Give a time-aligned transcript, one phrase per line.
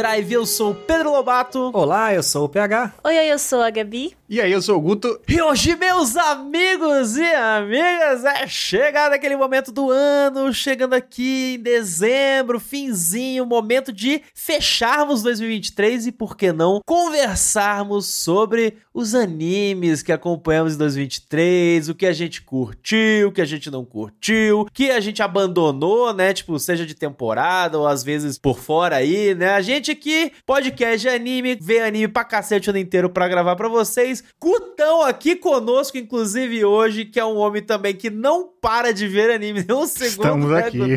[0.00, 0.32] Overdrive.
[0.32, 1.70] Eu sou o Pedro Lobato.
[1.74, 2.94] Olá, eu sou o PH.
[3.04, 4.16] Oi, oi, eu sou a Gabi.
[4.32, 5.20] E aí, eu sou o Guto.
[5.26, 11.58] E hoje, meus amigos e amigas, é chegado aquele momento do ano, chegando aqui em
[11.58, 20.12] dezembro, finzinho, momento de fecharmos 2023 e, por que não, conversarmos sobre os animes que
[20.12, 24.66] acompanhamos em 2023, o que a gente curtiu, o que a gente não curtiu, o
[24.66, 26.32] que a gente abandonou, né?
[26.32, 29.54] Tipo, seja de temporada ou às vezes por fora aí, né?
[29.54, 33.56] A gente aqui, podcast de anime, vê anime pra cacete o ano inteiro pra gravar
[33.56, 34.19] pra vocês.
[34.40, 39.30] Gutão aqui conosco, inclusive hoje, que é um homem também que não para de ver
[39.30, 40.10] anime nem um segundo.
[40.10, 40.96] Estamos né, aqui.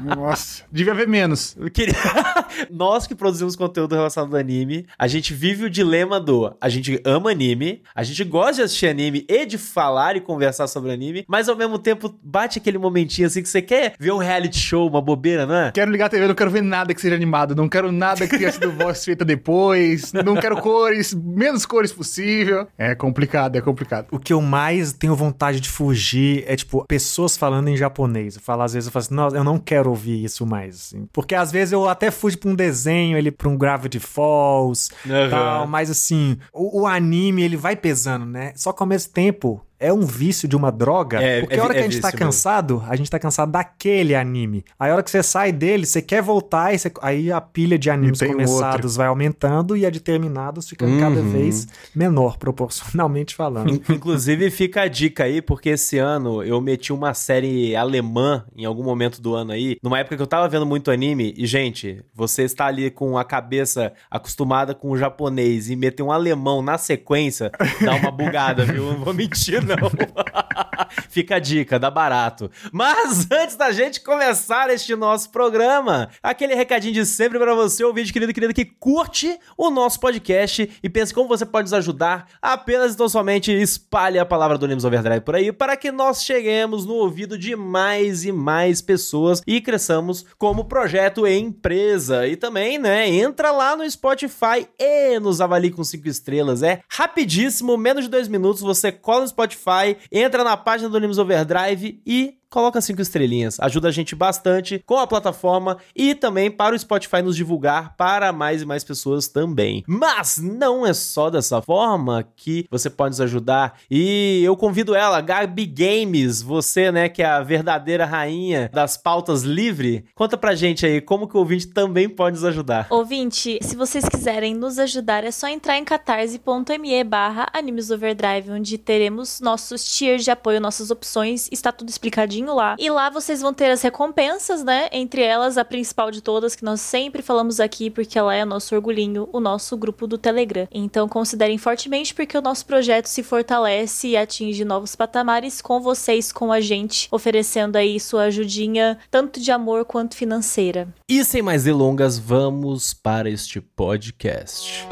[0.00, 1.56] Nossa, devia ver menos.
[1.72, 1.94] Queria...
[2.70, 7.00] Nós que produzimos conteúdo relacionado ao anime, a gente vive o dilema do a gente
[7.04, 11.24] ama anime, a gente gosta de assistir anime e de falar e conversar sobre anime,
[11.28, 14.88] mas ao mesmo tempo bate aquele momentinho assim que você quer ver um reality show,
[14.88, 15.72] uma bobeira, não é?
[15.72, 18.38] Quero ligar a TV, não quero ver nada que seja animado, não quero nada que
[18.38, 22.66] tenha sido voz feita depois, não quero cores, menos cores possível.
[22.76, 24.06] É complicado, é complicado.
[24.10, 28.36] O que eu mais tenho vontade de fugir é, tipo, pessoas falando em japonês.
[28.36, 30.74] Eu falo, às vezes, eu falo assim, nossa, eu não quero ouvir isso mais.
[30.74, 31.08] assim.
[31.10, 35.30] Porque às vezes eu até fujo pra um desenho, ele pra um Gravity Falls, Aham.
[35.30, 38.52] tal, mas assim, o, o anime, ele vai pesando, né?
[38.56, 39.64] Só que ao mesmo tempo.
[39.82, 41.20] É um vício de uma droga.
[41.22, 42.26] É, porque é a hora que a é gente tá vício mesmo.
[42.32, 44.64] cansado, a gente tá cansado daquele anime.
[44.78, 47.78] Aí a hora que você sai dele, você quer voltar, e você- aí a pilha
[47.78, 51.30] de animes começados vai aumentando e a de terminados fica cada Uhum.
[51.32, 53.70] vez menor, proporcionalmente falando.
[53.70, 58.64] In- Inclusive, fica a dica aí, porque esse ano eu meti uma série alemã em
[58.64, 62.02] algum momento do ano aí, numa época que eu tava vendo muito anime, e, gente,
[62.14, 66.78] você está ali com a cabeça acostumada com o japonês e meter um alemão na
[66.78, 67.50] sequência,
[67.84, 68.84] dá uma bugada, viu?
[68.92, 69.71] Não vou mentir, não.
[69.76, 69.90] no.
[71.08, 72.50] Fica a dica, dá barato.
[72.72, 78.12] Mas antes da gente começar este nosso programa, aquele recadinho de sempre pra você, ouvinte
[78.12, 82.26] querido e querida, que curte o nosso podcast e pense como você pode nos ajudar.
[82.40, 86.22] Apenas e tão somente espalhe a palavra do Animes Overdrive por aí para que nós
[86.22, 92.26] cheguemos no ouvido de mais e mais pessoas e cresçamos como projeto e empresa.
[92.26, 96.62] E também, né, entra lá no Spotify e nos avalie com cinco estrelas.
[96.62, 101.18] É rapidíssimo, menos de dois minutos, você cola no Spotify, entra na página do Animes
[101.18, 103.58] Overdrive e coloca cinco estrelinhas.
[103.58, 108.30] Ajuda a gente bastante com a plataforma e também para o Spotify nos divulgar para
[108.30, 109.82] mais e mais pessoas também.
[109.88, 113.78] Mas não é só dessa forma que você pode nos ajudar.
[113.90, 119.42] E eu convido ela, Gabi Games, você, né, que é a verdadeira rainha das pautas
[119.42, 120.04] livre.
[120.14, 122.86] Conta pra gente aí como que o ouvinte também pode nos ajudar.
[122.90, 128.76] Ouvinte, se vocês quiserem nos ajudar, é só entrar em catarse.me barra Animes Overdrive, onde
[128.76, 132.76] teremos nossos tiers de apoio, nossas opções, está tudo explicadinho lá.
[132.78, 134.88] E lá vocês vão ter as recompensas, né?
[134.92, 138.74] Entre elas, a principal de todas, que nós sempre falamos aqui, porque ela é nosso
[138.74, 140.66] orgulhinho, o nosso grupo do Telegram.
[140.72, 146.32] Então considerem fortemente, porque o nosso projeto se fortalece e atinge novos patamares com vocês,
[146.32, 150.88] com a gente, oferecendo aí sua ajudinha, tanto de amor quanto financeira.
[151.08, 154.86] E sem mais delongas, vamos para este podcast.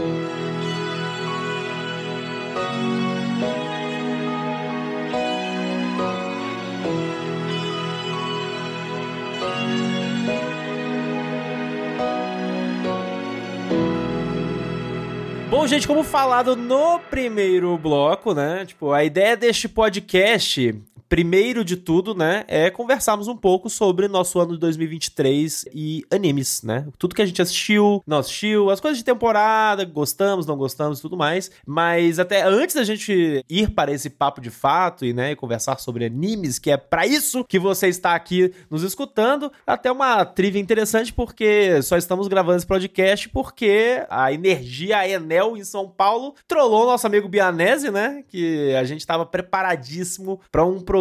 [15.60, 18.64] Bom, gente, como falado no primeiro bloco, né?
[18.64, 20.74] Tipo, a ideia deste podcast,
[21.10, 26.62] primeiro de tudo, né, é conversarmos um pouco sobre nosso ano de 2023 e animes,
[26.62, 26.86] né?
[26.96, 31.02] Tudo que a gente assistiu, não assistiu, as coisas de temporada, gostamos, não gostamos e
[31.02, 31.50] tudo mais.
[31.66, 36.04] Mas até antes da gente ir para esse papo de fato e, né, conversar sobre
[36.04, 41.12] animes, que é para isso que você está aqui nos escutando, até uma trivia interessante
[41.12, 47.08] porque só estamos gravando esse podcast porque a energia Enel em São Paulo trollou nosso
[47.08, 48.22] amigo Bianese, né?
[48.28, 50.99] Que a gente estava preparadíssimo para um programa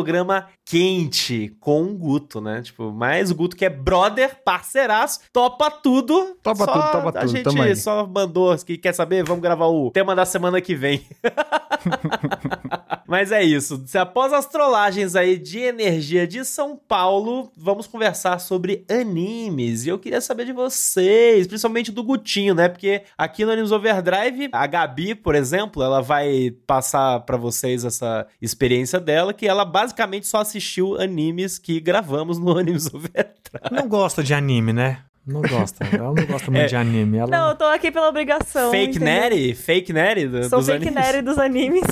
[0.65, 2.61] quente com o Guto, né?
[2.61, 6.37] Tipo, mas o Guto que é brother, parceiraço, topa tudo.
[6.41, 9.67] Topa Só tudo, topa A tudo, tamo gente só mandou que quer saber, vamos gravar
[9.67, 11.05] o tema da semana que vem.
[13.09, 13.83] Mas é isso.
[13.95, 19.83] Após as trollagens aí de energia de São Paulo, vamos conversar sobre animes.
[19.83, 22.69] E eu queria saber de vocês, principalmente do Gutinho, né?
[22.69, 28.27] Porque aqui no Animes Overdrive, a Gabi, por exemplo, ela vai passar pra vocês essa
[28.39, 33.39] experiência dela, que ela basicamente só assistiu animes que gravamos no Animes Overdrive.
[33.71, 35.03] Não gosta de anime, né?
[35.27, 35.85] Não gosta.
[35.91, 36.65] Ela não gosta muito É.
[36.65, 37.17] de anime.
[37.17, 37.29] Ela...
[37.29, 38.71] Não, eu tô aqui pela obrigação.
[38.71, 39.05] Fake entendeu?
[39.13, 39.53] Neri?
[39.53, 41.23] Fake Neri do, Sou dos fake animes?
[41.23, 41.83] dos animes.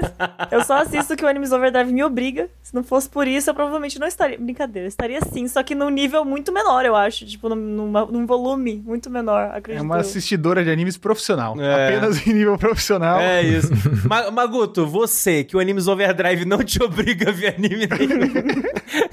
[0.50, 2.48] eu só assisto o que o Animes Overdrive me obriga.
[2.62, 4.38] Se não fosse por isso, eu provavelmente não estaria.
[4.38, 7.26] Brincadeira, eu estaria sim, só que num nível muito menor, eu acho.
[7.26, 9.84] Tipo, num, numa- num volume muito menor, É acredito.
[9.84, 10.00] uma eu.
[10.00, 11.54] assistidora de animes profissional.
[11.60, 11.88] É.
[11.88, 13.20] Apenas em nível profissional.
[13.20, 13.68] É isso.
[14.08, 18.62] Ma- Maguto, você, que o Animes Overdrive não te obriga a ver anime nenhum.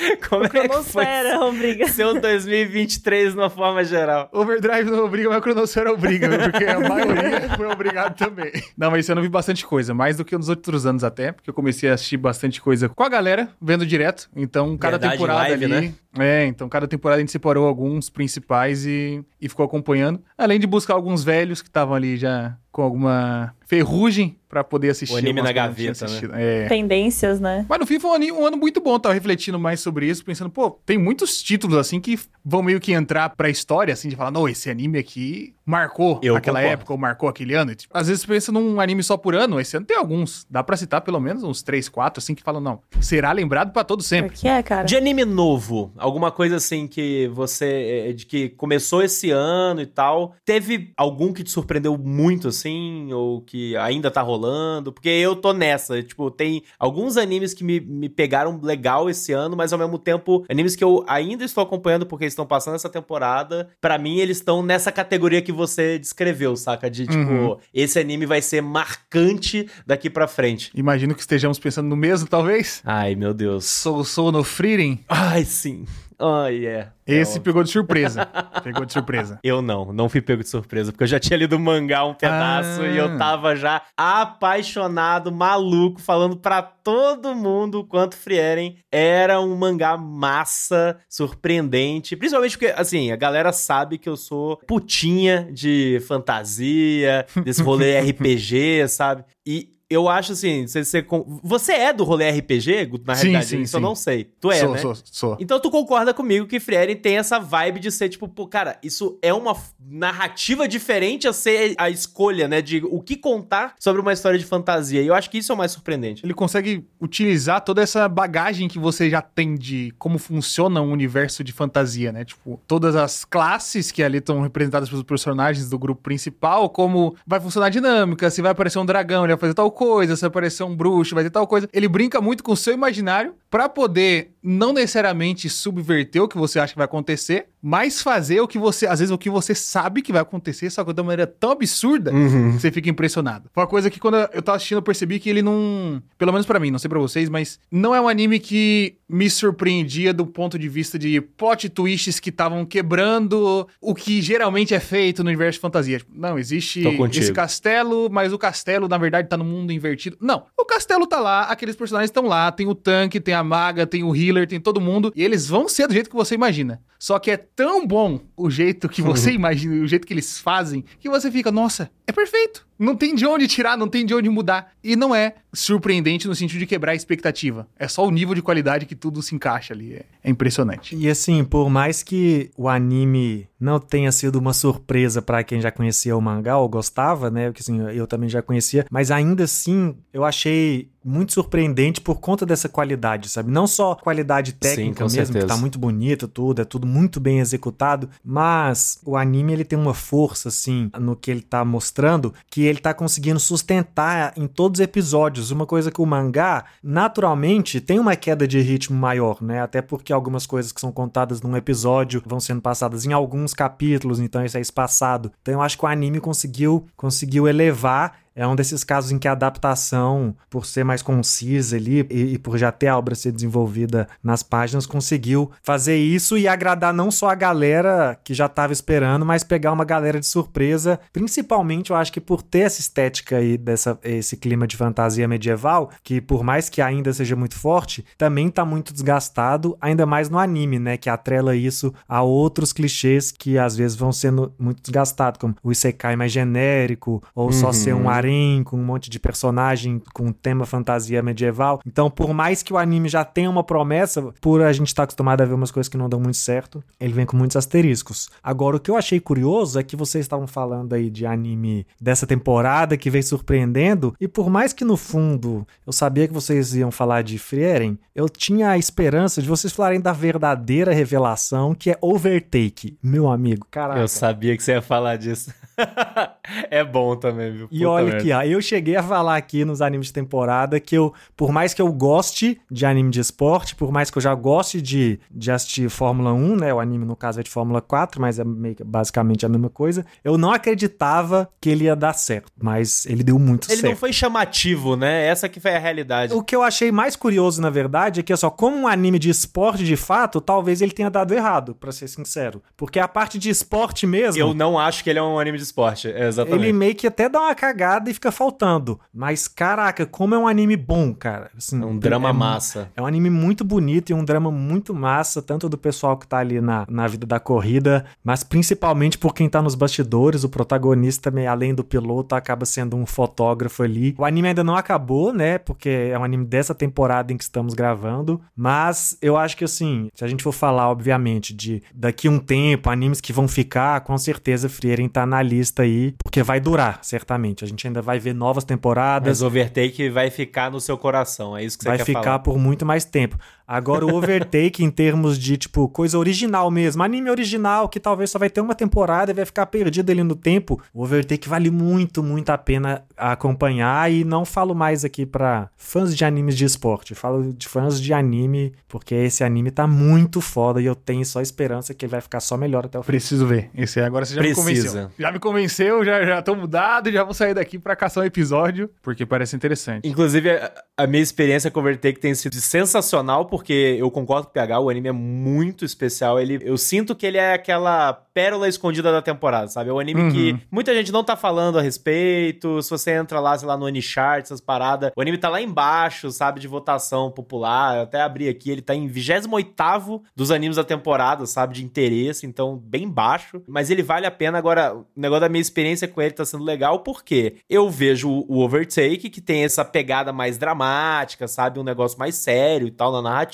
[0.28, 1.88] Como é que foi Cronosfera obriga.
[1.92, 4.28] seu 2023 de uma forma geral?
[4.32, 8.52] Overdrive não obriga, mas a Cronosfera obriga, porque a maioria foi obrigado também.
[8.76, 11.32] Não, mas esse ano eu vi bastante coisa, mais do que nos outros anos até,
[11.32, 14.28] porque eu comecei a assistir bastante coisa com a galera, vendo direto.
[14.34, 15.88] Então, cada Verdade, temporada live, ali.
[15.88, 15.94] né?
[16.18, 20.20] É, então cada temporada a gente separou alguns principais e, e ficou acompanhando.
[20.36, 25.14] Além de buscar alguns velhos que estavam ali já com alguma ferrugem pra poder assistir.
[25.14, 26.64] O anime na gaveta, né?
[26.64, 26.66] É.
[26.68, 27.64] Tendências, né?
[27.68, 30.50] Mas no fim foi um um ano muito bom, tava refletindo mais sobre isso, pensando,
[30.50, 34.32] pô, tem muitos títulos assim que vão meio que entrar pra história, assim, de falar,
[34.32, 36.72] não, esse anime aqui marcou Eu aquela concordo.
[36.80, 37.72] época ou marcou aquele ano.
[37.76, 40.44] Tipo, às vezes você pensa num anime só por ano, esse ano tem alguns.
[40.50, 43.84] Dá pra citar pelo menos uns três, quatro, assim, que falam, não, será lembrado pra
[43.84, 44.36] todo O sempre.
[44.36, 44.82] que é, cara?
[44.84, 48.08] De anime novo, alguma coisa assim que você.
[48.08, 50.34] eh, de que começou esse ano e tal.
[50.44, 52.69] Teve algum que te surpreendeu muito, assim?
[53.12, 54.92] Ou que ainda tá rolando?
[54.92, 56.02] Porque eu tô nessa.
[56.02, 60.44] Tipo, tem alguns animes que me, me pegaram legal esse ano, mas ao mesmo tempo,
[60.48, 63.68] animes que eu ainda estou acompanhando porque estão passando essa temporada.
[63.80, 66.90] Pra mim, eles estão nessa categoria que você descreveu, saca?
[66.90, 67.56] De tipo, Uhum.
[67.72, 70.70] esse anime vai ser marcante daqui pra frente.
[70.74, 72.80] Imagino que estejamos pensando no mesmo, talvez.
[72.84, 73.64] Ai, meu Deus.
[73.66, 74.98] Sou Sou no Freedom.
[75.08, 75.84] Ai, sim.
[76.20, 76.88] Ai, é.
[77.06, 78.26] Esse É, pegou de surpresa.
[78.62, 79.38] pegou de surpresa.
[79.42, 82.12] Eu não, não fui pego de surpresa, porque eu já tinha lido o mangá um
[82.14, 82.88] pedaço Ah.
[82.88, 89.56] e eu tava já apaixonado, maluco, falando pra todo mundo o quanto Frieren era um
[89.56, 92.16] mangá massa, surpreendente.
[92.16, 98.86] Principalmente porque, assim, a galera sabe que eu sou putinha de fantasia, desse rolê RPG,
[98.88, 99.24] sabe?
[99.46, 99.70] E.
[99.90, 101.04] Eu acho assim, você, você,
[101.42, 103.46] você é do rolê RPG, Guto, na Sim, realidade?
[103.46, 103.84] sim, Isso eu sim.
[103.84, 104.30] não sei.
[104.40, 104.78] Tu é, sou, né?
[104.78, 105.36] sou, sou.
[105.40, 109.18] Então tu concorda comigo que Frieren tem essa vibe de ser tipo, pô, cara, isso
[109.20, 114.12] é uma narrativa diferente a ser a escolha, né, de o que contar sobre uma
[114.12, 115.02] história de fantasia.
[115.02, 116.24] E eu acho que isso é o mais surpreendente.
[116.24, 121.42] Ele consegue utilizar toda essa bagagem que você já tem de como funciona um universo
[121.42, 122.24] de fantasia, né?
[122.24, 127.40] Tipo, todas as classes que ali estão representadas pelos personagens do grupo principal, como vai
[127.40, 130.62] funcionar a dinâmica, se vai aparecer um dragão, ele vai fazer tal coisa, se aparecer
[130.62, 131.66] um bruxo, vai ter tal coisa.
[131.72, 136.58] Ele brinca muito com o seu imaginário pra poder não necessariamente subverter o que você
[136.58, 140.00] acha que vai acontecer, mas fazer o que você, às vezes o que você sabe
[140.02, 142.52] que vai acontecer, só que de uma maneira tão absurda Uhum.
[142.58, 143.50] você fica impressionado.
[143.52, 146.46] Foi uma coisa que quando eu tava assistindo eu percebi que ele não, pelo menos
[146.46, 150.24] pra mim, não sei pra vocês, mas não é um anime que me surpreendia do
[150.24, 155.28] ponto de vista de plot twists que estavam quebrando o que geralmente é feito no
[155.28, 155.98] universo de fantasia.
[155.98, 156.82] Tipo, não, existe
[157.20, 160.16] esse castelo, mas o castelo na verdade tá no mundo invertido.
[160.20, 163.86] Não, o castelo tá lá, aqueles personagens estão lá, tem o tanque, tem a maga,
[163.86, 166.82] tem o healer, tem todo mundo, e eles vão ser do jeito que você imagina.
[166.98, 170.84] Só que é tão bom o jeito que você imagina, o jeito que eles fazem,
[170.98, 172.66] que você fica, nossa, é perfeito.
[172.80, 174.72] Não tem de onde tirar, não tem de onde mudar.
[174.82, 177.68] E não é surpreendente no sentido de quebrar a expectativa.
[177.78, 179.94] É só o nível de qualidade que tudo se encaixa ali.
[179.94, 180.96] É, é impressionante.
[180.96, 185.70] E assim, por mais que o anime não tenha sido uma surpresa pra quem já
[185.70, 187.48] conhecia o mangá ou gostava, né?
[187.48, 192.44] Porque assim, eu também já conhecia, mas ainda assim eu achei muito surpreendente por conta
[192.44, 193.50] dessa qualidade, sabe?
[193.50, 195.46] Não só qualidade técnica com mesmo, certeza.
[195.46, 199.78] que tá muito bonito tudo, é tudo muito bem executado, mas o anime ele tem
[199.78, 204.80] uma força assim no que ele tá mostrando, que ele tá conseguindo sustentar em todos
[204.80, 209.60] os episódios, uma coisa que o mangá naturalmente tem uma queda de ritmo maior, né?
[209.60, 214.20] Até porque algumas coisas que são contadas num episódio vão sendo passadas em alguns capítulos,
[214.20, 215.32] então isso é espaçado.
[215.42, 219.28] Então eu acho que o anime conseguiu conseguiu elevar é um desses casos em que
[219.28, 223.32] a adaptação, por ser mais concisa ali e, e por já ter a obra ser
[223.32, 228.72] desenvolvida nas páginas, conseguiu fazer isso e agradar não só a galera que já estava
[228.72, 230.98] esperando, mas pegar uma galera de surpresa.
[231.12, 235.90] Principalmente, eu acho que por ter essa estética aí, dessa, esse clima de fantasia medieval,
[236.02, 240.38] que por mais que ainda seja muito forte, também tá muito desgastado, ainda mais no
[240.38, 240.96] anime, né?
[240.96, 245.70] Que atrela isso a outros clichês que às vezes vão sendo muito desgastados, como o
[245.72, 247.72] Isekai mais genérico, ou só Uhum.
[247.72, 251.80] ser um harém, com um monte de personagem com tema fantasia medieval.
[251.86, 255.04] Então, por mais que o anime já tenha uma promessa, por a gente estar tá
[255.04, 258.30] acostumado a ver umas coisas que não dão muito certo, ele vem com muitos asteriscos.
[258.42, 262.26] Agora, o que eu achei curioso é que vocês estavam falando aí de anime dessa
[262.26, 266.90] temporada que vem surpreendendo, e por mais que no fundo eu sabia que vocês iam
[266.90, 271.98] falar de Frieren, eu tinha a esperança de vocês falarem da verdadeira revelação que é
[272.00, 273.66] Overtake, meu amigo.
[273.70, 274.00] Caraca.
[274.00, 275.52] Eu sabia que você ia falar disso.
[276.70, 277.68] é bom também, viu?
[277.68, 280.96] Puta e olha aqui, ó, eu cheguei a falar aqui nos animes de temporada que
[280.96, 284.34] eu, por mais que eu goste de anime de esporte, por mais que eu já
[284.34, 286.74] goste de, de assistir Fórmula 1, né?
[286.74, 290.04] O anime, no caso, é de Fórmula 4, mas é meio, basicamente a mesma coisa.
[290.24, 293.84] Eu não acreditava que ele ia dar certo, mas ele deu muito ele certo.
[293.84, 295.26] Ele não foi chamativo, né?
[295.26, 296.34] Essa que foi a realidade.
[296.34, 299.30] O que eu achei mais curioso, na verdade, é que, só, como um anime de
[299.30, 302.62] esporte de fato, talvez ele tenha dado errado, para ser sincero.
[302.76, 304.40] Porque a parte de esporte mesmo.
[304.40, 306.64] Eu não acho que ele é um anime de esporte, exatamente.
[306.64, 309.00] Ele meio que até dá uma cagada e fica faltando.
[309.12, 311.50] Mas, caraca, como é um anime bom, cara.
[311.56, 312.90] Assim, é um drama é, massa.
[312.96, 316.38] É um anime muito bonito e um drama muito massa, tanto do pessoal que tá
[316.38, 320.44] ali na, na vida da corrida, mas principalmente por quem tá nos bastidores.
[320.44, 324.14] O protagonista, além do piloto, acaba sendo um fotógrafo ali.
[324.18, 325.58] O anime ainda não acabou, né?
[325.58, 328.40] Porque é um anime dessa temporada em que estamos gravando.
[328.56, 332.90] Mas eu acho que, assim, se a gente for falar, obviamente, de daqui um tempo,
[332.90, 337.64] animes que vão ficar, com certeza Frieren tá na lista aí, porque vai durar, certamente.
[337.64, 339.40] A gente ainda vai ver novas temporadas.
[339.40, 342.14] Mas Overtake vai ficar no seu coração, é isso que você vai quer falar.
[342.14, 343.38] Vai ficar por muito mais tempo.
[343.72, 348.36] Agora, o Overtake, em termos de, tipo, coisa original mesmo, anime original, que talvez só
[348.36, 352.20] vai ter uma temporada e vai ficar perdido ali no tempo, o Overtake vale muito,
[352.20, 354.10] muito a pena acompanhar.
[354.10, 358.12] E não falo mais aqui para fãs de animes de esporte, falo de fãs de
[358.12, 362.20] anime, porque esse anime tá muito foda e eu tenho só esperança que ele vai
[362.20, 363.06] ficar só melhor até o final.
[363.06, 363.70] Preciso ver.
[363.72, 364.64] Esse aí agora você já Precisa.
[364.64, 365.10] me convenceu.
[365.16, 368.90] Já me convenceu, já, já tô mudado, já vou sair daqui pra caçar um episódio,
[369.00, 370.08] porque parece interessante.
[370.08, 374.46] Inclusive, a, a minha experiência com o Overtake tem sido sensacional, porque porque eu concordo
[374.46, 376.40] com o PH, o anime é muito especial.
[376.40, 379.90] Ele, eu sinto que ele é aquela pérola escondida da temporada, sabe?
[379.90, 380.30] É um anime uhum.
[380.30, 382.80] que muita gente não tá falando a respeito.
[382.82, 386.30] Se você entra lá, sei lá, no Anychart, essas paradas, o anime tá lá embaixo,
[386.30, 387.96] sabe, de votação popular.
[387.98, 392.46] Eu até abri aqui, ele tá em 28 dos animes da temporada, sabe, de interesse,
[392.46, 393.62] então bem baixo.
[393.68, 394.56] Mas ele vale a pena.
[394.56, 398.60] Agora, o negócio da minha experiência com ele tá sendo legal porque eu vejo o
[398.60, 401.78] Overtake, que tem essa pegada mais dramática, sabe?
[401.78, 403.49] Um negócio mais sério e tal na narrativa.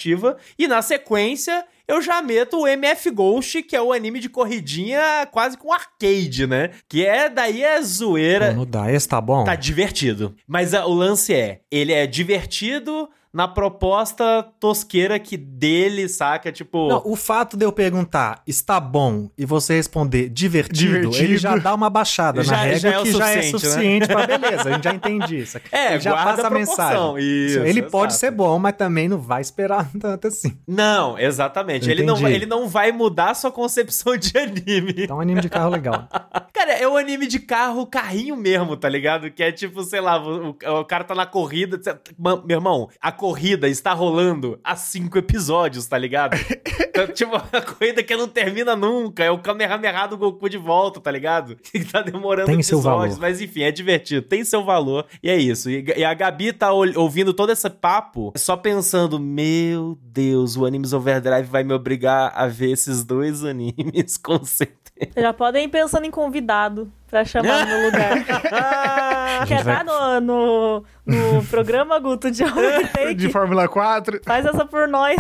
[0.59, 5.27] E na sequência, eu já meto o MF Ghost, que é o anime de corridinha
[5.31, 6.71] quase com arcade, né?
[6.89, 8.53] Que é daí é zoeira.
[8.53, 9.45] No DICE tá bom.
[9.45, 10.35] Tá divertido.
[10.47, 16.51] Mas a, o lance é, ele é divertido, na proposta tosqueira que dele, saca?
[16.51, 16.89] Tipo.
[16.89, 21.23] Não, o fato de eu perguntar está bom e você responder divertido, divertido.
[21.23, 24.15] ele já dá uma baixada já, na regra já é que já é suficiente né?
[24.15, 24.71] pra beleza.
[24.71, 25.61] A gente já entende isso.
[25.71, 27.19] É, ele já passa a, mensagem.
[27.19, 27.91] Isso, ele exato.
[27.91, 30.57] pode ser bom, mas também não vai esperar tanto assim.
[30.67, 31.91] Não, exatamente.
[31.91, 35.07] Ele não, ele não vai mudar a sua concepção de anime.
[35.07, 36.09] É um anime de carro legal.
[36.55, 39.31] cara, é um anime de carro, carrinho mesmo, tá ligado?
[39.31, 41.79] Que é tipo, sei lá, o, o cara tá na corrida.
[42.19, 46.37] Meu irmão, a corrida corrida está rolando há cinco episódios, tá ligado?
[46.79, 49.25] então, tipo, a corrida que não termina nunca.
[49.25, 51.57] É o Kamehameha do Goku de volta, tá ligado?
[51.57, 52.69] Que tá demorando tem episódios.
[52.69, 53.19] Seu valor.
[53.19, 54.23] Mas enfim, é divertido.
[54.23, 55.07] Tem seu valor.
[55.21, 55.69] E é isso.
[55.69, 60.93] E, e a Gabi tá ouvindo todo esse papo só pensando: Meu Deus, o Animes
[60.93, 64.77] Overdrive vai me obrigar a ver esses dois animes, com certeza.
[65.17, 68.25] Já podem ir pensando em convidado pra chamar no lugar.
[69.47, 73.15] Quer estar no, no, no, programa, Guto, de Overtake?
[73.15, 74.21] De Fórmula 4?
[74.25, 75.17] Faz essa por nós.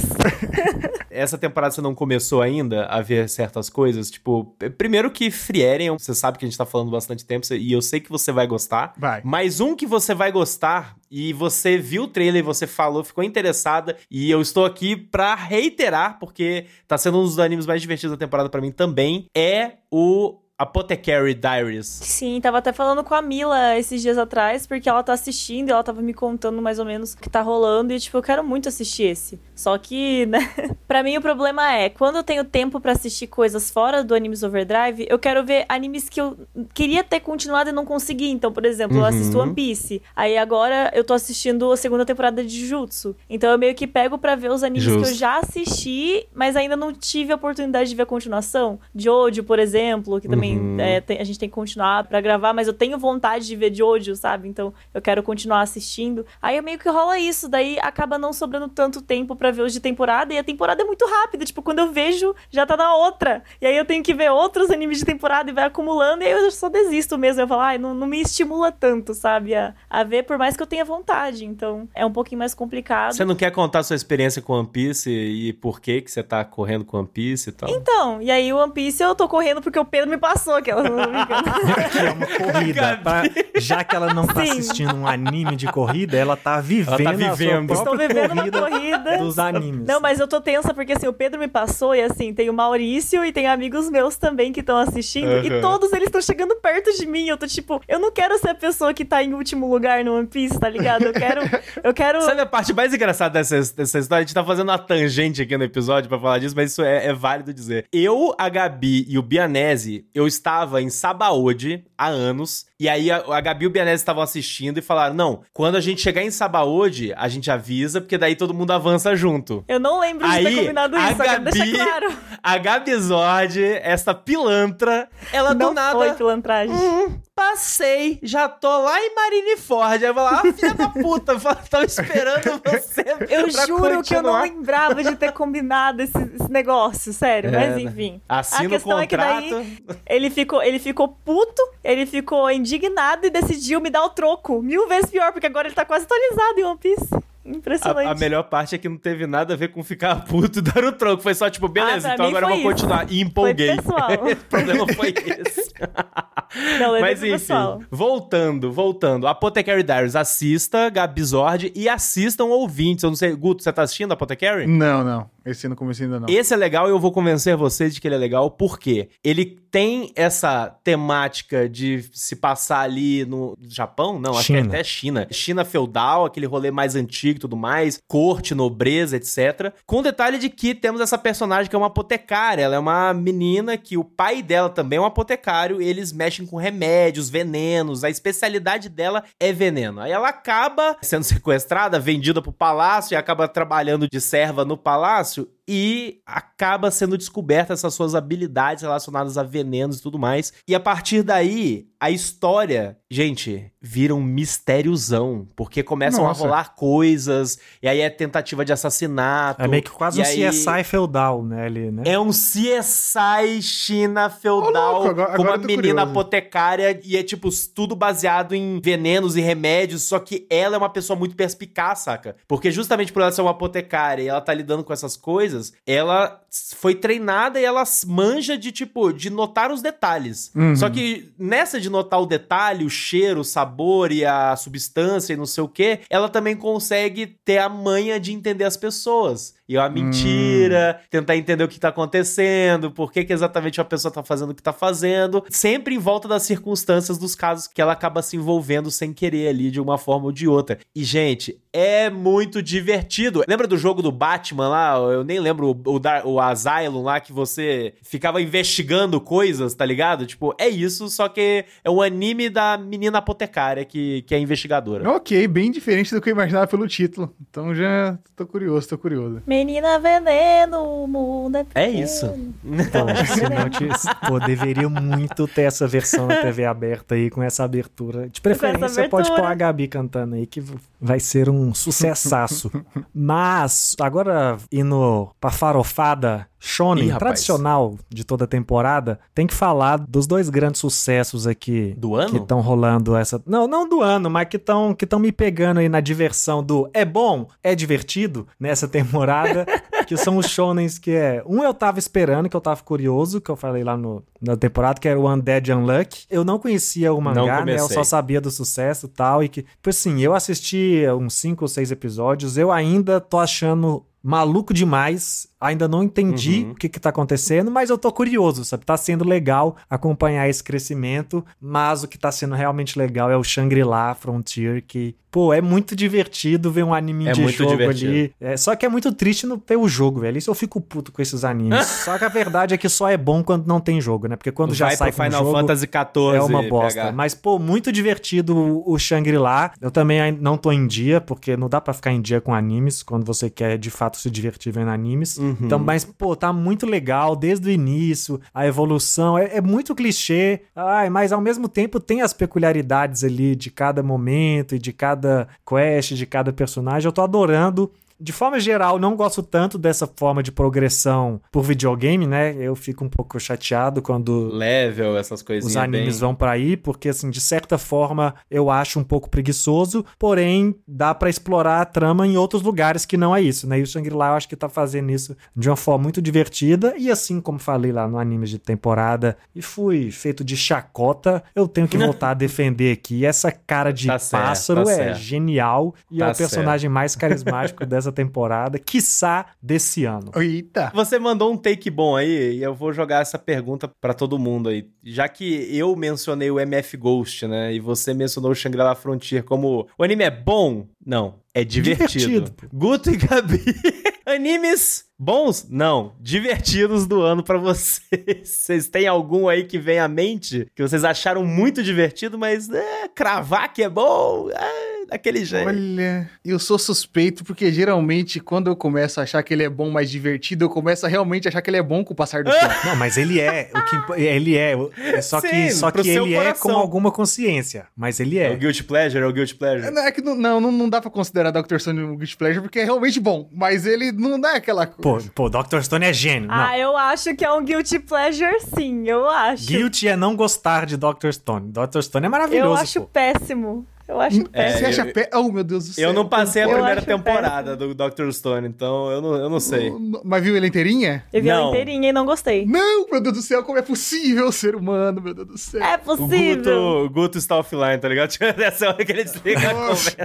[1.11, 4.11] essa temporada você não começou ainda a ver certas coisas?
[4.11, 7.83] Tipo, primeiro que Frieren, você sabe que a gente tá falando bastante tempo e eu
[7.83, 8.93] sei que você vai gostar.
[8.97, 9.21] Vai.
[9.25, 13.23] Mas um que você vai gostar e você viu o trailer e você falou, ficou
[13.23, 18.17] interessada e eu estou aqui pra reiterar, porque tá sendo um dos animes mais divertidos
[18.17, 21.87] da temporada para mim também, é o Apothecary Diaries.
[21.87, 25.73] Sim, tava até falando com a Mila esses dias atrás, porque ela tá assistindo e
[25.73, 27.93] ela tava me contando mais ou menos o que tá rolando.
[27.93, 29.39] E, tipo, eu quero muito assistir esse.
[29.57, 30.39] Só que, né?
[30.87, 34.43] pra mim, o problema é, quando eu tenho tempo para assistir coisas fora do Animes
[34.43, 36.37] Overdrive, eu quero ver animes que eu
[36.75, 38.29] queria ter continuado e não consegui.
[38.31, 39.03] Então, por exemplo, uhum.
[39.03, 40.03] eu assisto One Piece.
[40.15, 43.17] Aí agora eu tô assistindo a segunda temporada de Jutsu.
[43.31, 45.03] Então eu meio que pego para ver os animes Justo.
[45.03, 48.79] que eu já assisti, mas ainda não tive a oportunidade de ver a continuação.
[48.95, 50.79] Jojo, por exemplo, que também Uhum.
[50.81, 53.75] é, tem- a gente tem que continuar pra gravar, mas eu tenho vontade de ver
[53.75, 54.49] Jojo, sabe?
[54.49, 56.27] Então eu quero continuar assistindo.
[56.43, 59.81] Aí meio que rola isso, daí acaba não sobrando tanto tempo pra ver os de
[59.81, 61.45] temporada, e a temporada é muito rápida.
[61.45, 63.43] Tipo, quando eu vejo, já tá na outra.
[63.61, 66.33] E aí eu tenho que ver outros animes de temporada e vai acumulando, e aí
[66.33, 67.43] eu só desisto mesmo.
[67.43, 69.55] Eu falo, ai, não, não me estimula tanto, sabe?
[69.55, 71.45] A, a ver, por mais que eu tenha vontade.
[71.45, 73.13] Então é um pouquinho mais complicado.
[73.15, 76.45] Você não quer contar sua experiência com One Piece e por que que você tá
[76.45, 77.69] correndo com One Piece e tal?
[77.71, 80.83] Então, e aí o One Piece eu tô correndo porque o Pedro me passou aquela.
[80.83, 80.89] Que
[81.99, 83.01] é uma corrida.
[83.03, 83.23] pra-
[83.57, 84.51] já que ela não tá Sim.
[84.53, 87.73] assistindo um anime de corrida, ela tá vivendo, Ela tá a sua vivendo.
[87.73, 89.19] Estou vivendo uma corrida corrida.
[89.37, 89.87] Dos animes.
[89.87, 92.53] Não, mas eu tô tensa porque assim, o Pedro me passou e assim, tem o
[92.53, 95.45] Maurício e tem amigos meus também que estão assistindo Aham.
[95.45, 97.29] e todos eles estão chegando perto de mim.
[97.29, 100.17] Eu tô tipo, eu não quero ser a pessoa que tá em último lugar no
[100.17, 101.05] One Piece, tá ligado?
[101.05, 101.41] Eu quero.
[101.83, 102.23] Eu quero.
[102.23, 104.23] Sabe a parte mais engraçada dessa, dessa história?
[104.23, 107.07] A gente tá fazendo uma tangente aqui no episódio pra falar disso, mas isso é,
[107.07, 107.87] é válido dizer.
[107.93, 113.25] Eu, a Gabi e o Bianese, eu estava em Sabaody há anos, e aí a,
[113.29, 116.31] a Gabi e o Bianese estavam assistindo e falaram, não, quando a gente chegar em
[116.31, 119.65] Sabaody, a gente avisa, porque daí todo mundo avança junto.
[119.67, 122.17] Eu não lembro de ter Aí, combinado a isso, deixar Gabi- claro.
[122.43, 125.99] A Gabi Zord, essa pilantra, ela não do nada...
[125.99, 126.75] foi pilantragem.
[126.75, 130.03] Hum, passei, já tô lá em Marineford.
[130.03, 133.05] Aí eu vou lá, ah, filha da puta, tava esperando você.
[133.29, 134.43] Eu juro que eu não continuar.
[134.43, 137.51] lembrava de ter combinado esse, esse negócio, sério.
[137.51, 137.83] É, mas né?
[137.83, 138.21] enfim.
[138.29, 143.27] Assina a o questão é que daí ele ficou, ele ficou puto, ele ficou indignado
[143.27, 144.63] e decidiu me dar o troco.
[144.63, 147.09] Mil vezes pior, porque agora ele tá quase atualizado em One Piece.
[147.45, 148.09] Impressionante.
[148.09, 150.63] A, a melhor parte é que não teve nada a ver com ficar puto e
[150.63, 151.23] dar o troco.
[151.23, 152.69] Foi só tipo, beleza, Ah, então agora eu vou isso.
[152.69, 153.07] continuar.
[153.11, 153.69] E empolguei.
[153.69, 154.11] Foi pessoal.
[154.33, 155.73] o problema foi esse.
[156.79, 157.81] Não, levei Mas enfim, pessoal.
[157.91, 159.27] voltando, voltando.
[159.27, 163.03] Apothecary Diaries, assista Gabi Zord e assistam ouvintes.
[163.03, 164.67] Eu não sei, Guto, você tá assistindo Apothecary?
[164.67, 165.31] Não, não.
[165.47, 166.29] Esse não comecei ainda não.
[166.29, 169.45] Esse é legal e eu vou convencer vocês de que ele é legal, porque ele
[169.71, 174.69] tem essa temática de se passar ali no Japão, não, acho que é China.
[174.69, 175.29] até China.
[175.31, 179.73] China feudal, aquele rolê mais antigo e tudo mais, corte, nobreza, etc.
[179.87, 183.13] Com o detalhe de que temos essa personagem que é uma apotecária, ela é uma
[183.13, 188.03] menina que o pai dela também é um apotecário, e eles mexem com remédios, venenos,
[188.03, 190.01] a especialidade dela é veneno.
[190.01, 195.36] Aí ela acaba sendo sequestrada, vendida pro palácio e acaba trabalhando de serva no palácio
[195.37, 200.53] su- e acaba sendo descoberta essas suas habilidades relacionadas a venenos e tudo mais.
[200.69, 206.41] E a partir daí, a história, gente, vira um mistériozão, porque começam Nossa.
[206.41, 209.63] a rolar coisas, e aí é tentativa de assassinato.
[209.63, 212.03] É meio que quase um aí- CSI feudal, né, ali, né?
[212.07, 216.11] é um CSI China feudal louco, agora- com agora uma menina curioso.
[216.11, 220.91] apotecária e é tipo tudo baseado em venenos e remédios, só que ela é uma
[220.91, 222.37] pessoa muito perspicaz, saca?
[222.47, 225.56] Porque justamente por ela ser uma apotecária e ela tá lidando com essas coisas,
[225.87, 226.41] ela
[226.77, 230.51] foi treinada e ela manja de tipo de notar os detalhes.
[230.55, 230.75] Uhum.
[230.75, 235.37] Só que nessa de notar o detalhe, o cheiro, o sabor e a substância e
[235.37, 239.55] não sei o que, ela também consegue ter a manha de entender as pessoas.
[239.69, 243.85] E é uma mentira, tentar entender o que tá acontecendo, por que, que exatamente uma
[243.85, 247.83] pessoa tá fazendo o que tá fazendo, sempre em volta das circunstâncias dos casos que
[247.83, 250.79] ela acaba se envolvendo sem querer ali de uma forma ou de outra.
[250.95, 253.43] E, gente, é muito divertido.
[253.47, 254.95] Lembra do jogo do Batman lá?
[254.97, 259.85] Eu nem lembro o, o, Dar- o Asylum lá, que você ficava investigando coisas, tá
[259.85, 260.25] ligado?
[260.27, 265.09] Tipo, é isso, só que é o anime da menina apotecária que, que é investigadora.
[265.11, 267.33] Ok, bem diferente do que eu imaginava pelo título.
[267.51, 269.43] Então já tô curioso, tô curioso.
[269.47, 272.05] Menina veneno, o mundo é É pequeno.
[272.05, 272.27] isso.
[272.65, 273.87] Então, se não te...
[274.27, 278.29] Pô, deveria muito ter essa versão da TV aberta aí, com essa abertura.
[278.29, 279.09] De preferência, abertura.
[279.09, 280.63] pode pôr a Gabi cantando aí, que
[281.01, 282.71] vai ser um sucessaço.
[283.15, 290.27] Mas, agora indo pra farofada shonen, Ih, tradicional de toda temporada, tem que falar dos
[290.27, 291.95] dois grandes sucessos aqui.
[291.97, 292.31] Do ano?
[292.31, 293.43] Que estão rolando essa.
[293.47, 296.89] Não, não do ano, mas que estão que tão me pegando aí na diversão do
[296.93, 299.67] é bom, é divertido nessa temporada.
[300.07, 301.43] que são os shonens que é.
[301.47, 305.01] Um eu tava esperando, que eu tava curioso, que eu falei lá no, na temporada,
[305.01, 306.25] que era o Undead Unluck.
[306.31, 307.79] Eu não conhecia o mangá, né?
[307.79, 309.43] Eu só sabia do sucesso e tal.
[309.43, 314.05] E que, tipo assim, eu assisti uns cinco ou seis episódios, eu ainda tô achando
[314.23, 315.49] maluco demais.
[315.61, 316.71] Ainda não entendi Uhum.
[316.73, 318.85] o que que tá acontecendo, mas eu tô curioso, sabe?
[318.85, 323.43] Tá sendo legal acompanhar esse crescimento, mas o que tá sendo realmente legal é o
[323.45, 328.11] Shangri-La Frontier, que pô, é muito divertido ver um anime É de jogo divertido.
[328.11, 328.33] ali.
[328.41, 330.39] É, só que é muito triste no ter o jogo, velho.
[330.39, 331.85] Isso eu fico puto com esses animes.
[332.07, 334.37] só que a verdade é que só é bom quando não tem jogo, né?
[334.37, 336.37] Porque quando já Vai sai pro com Final jogo, Fantasy XIV.
[336.37, 337.13] é uma bosta.
[337.13, 339.73] Mas, pô, muito divertido o, Shangri-La.
[339.79, 343.03] Eu também não tô em dia, porque não dá pra ficar em dia com animes
[343.03, 345.37] quando você quer de fato se divertir vendo animes.
[345.37, 345.46] Uhum.
[345.61, 349.39] Então, mas, pô, tá muito legal desde o início, a evolução.
[349.39, 354.03] É, é muito clichê, ai, mas ao mesmo tempo tem as peculiaridades ali de cada
[354.03, 357.07] momento e de cada quest, de cada personagem.
[357.07, 357.91] Eu tô adorando.
[358.19, 362.55] De forma geral, não gosto tanto dessa forma de progressão por videogame, né?
[362.59, 365.73] Eu fico um pouco chateado quando Level, essas coisinhas.
[365.73, 366.21] os animes bem...
[366.21, 371.15] vão pra aí, porque assim, de certa forma eu acho um pouco preguiçoso, porém dá
[371.15, 373.79] pra explorar a trama em outros lugares que não é isso, né?
[373.79, 377.11] E o Shangri-La eu acho que tá fazendo isso de uma forma muito divertida e
[377.11, 381.89] assim como falei lá no anime de temporada e fui feito de chacota, eu tenho
[381.89, 385.19] que voltar a defender aqui essa cara de Tá certo, pássaro tá é certo.
[385.19, 390.31] genial e é Tá o personagem mais carismático dessa temporada, quiçá desse ano.
[390.35, 390.91] Eita.
[390.95, 394.69] Você mandou um take bom aí e eu vou jogar essa pergunta pra todo mundo
[394.69, 394.89] aí.
[395.05, 397.75] Já que eu mencionei o MF Ghost, né?
[397.75, 400.87] E você mencionou o Shangri-La Frontier como o anime é bom?
[401.05, 402.27] Não, é divertido.
[402.27, 402.69] Divertido.
[402.73, 403.65] Guto e Gabi.
[404.27, 405.67] Animes bons?
[405.71, 408.03] Não, divertidos do ano pra vocês.
[408.45, 413.09] Vocês têm algum aí que vem à mente que vocês acharam muito divertido, mas é,
[413.09, 414.51] cravar que é bom?
[414.51, 415.67] É, daquele jeito.
[415.69, 419.91] Olha, eu sou suspeito porque geralmente quando eu começo a achar que ele é bom,
[419.91, 422.51] mais divertido, eu começo a realmente achar que ele é bom com o passar do
[422.53, 422.75] tempo.
[422.85, 423.71] Não, mas ele é.
[423.75, 424.77] O que, impo- ele é.
[424.77, 426.71] o- é só Sim, que, só que ele é coração.
[426.73, 427.87] com alguma consciência.
[427.97, 428.57] Mas ele É o é.
[428.57, 429.91] Guilty Pleasure, é o Guilty Pleasure.
[429.91, 431.79] Não, é que não, não, não- dá pra considerar Dr.
[431.79, 435.31] Stone um Guilty Pleasure porque é realmente bom, mas ele não é aquela Pô, coisa.
[435.35, 435.81] pô, Dr.
[435.83, 436.49] Stone é gênio.
[436.51, 436.75] Ah, não.
[436.77, 439.67] eu acho que é um guilty pleasure, sim, eu acho.
[439.67, 441.31] Guilty é não gostar de Dr.
[441.33, 441.71] Stone.
[441.73, 442.01] Dr.
[442.03, 442.69] Stone é maravilhoso.
[442.69, 443.07] eu acho pô.
[443.07, 443.87] péssimo.
[444.09, 445.29] Eu acho É, Você acha pé?
[445.35, 446.11] Oh, meu Deus do céu.
[446.11, 448.31] Eu não passei a Eu primeira temporada do Dr.
[448.31, 449.93] Stone, então eu não, eu não sei.
[450.25, 451.25] Mas viu ele inteirinha?
[451.33, 451.71] Eu vi ela Não.
[451.71, 452.65] inteirinha e não gostei.
[452.67, 455.83] Não, meu Deus do céu, como é possível ser humano, meu Deus do céu.
[455.83, 456.57] É O possível.
[456.57, 458.31] Guto, o Guto está offline, tá ligado?
[458.63, 459.61] Essa hora que ele desliga.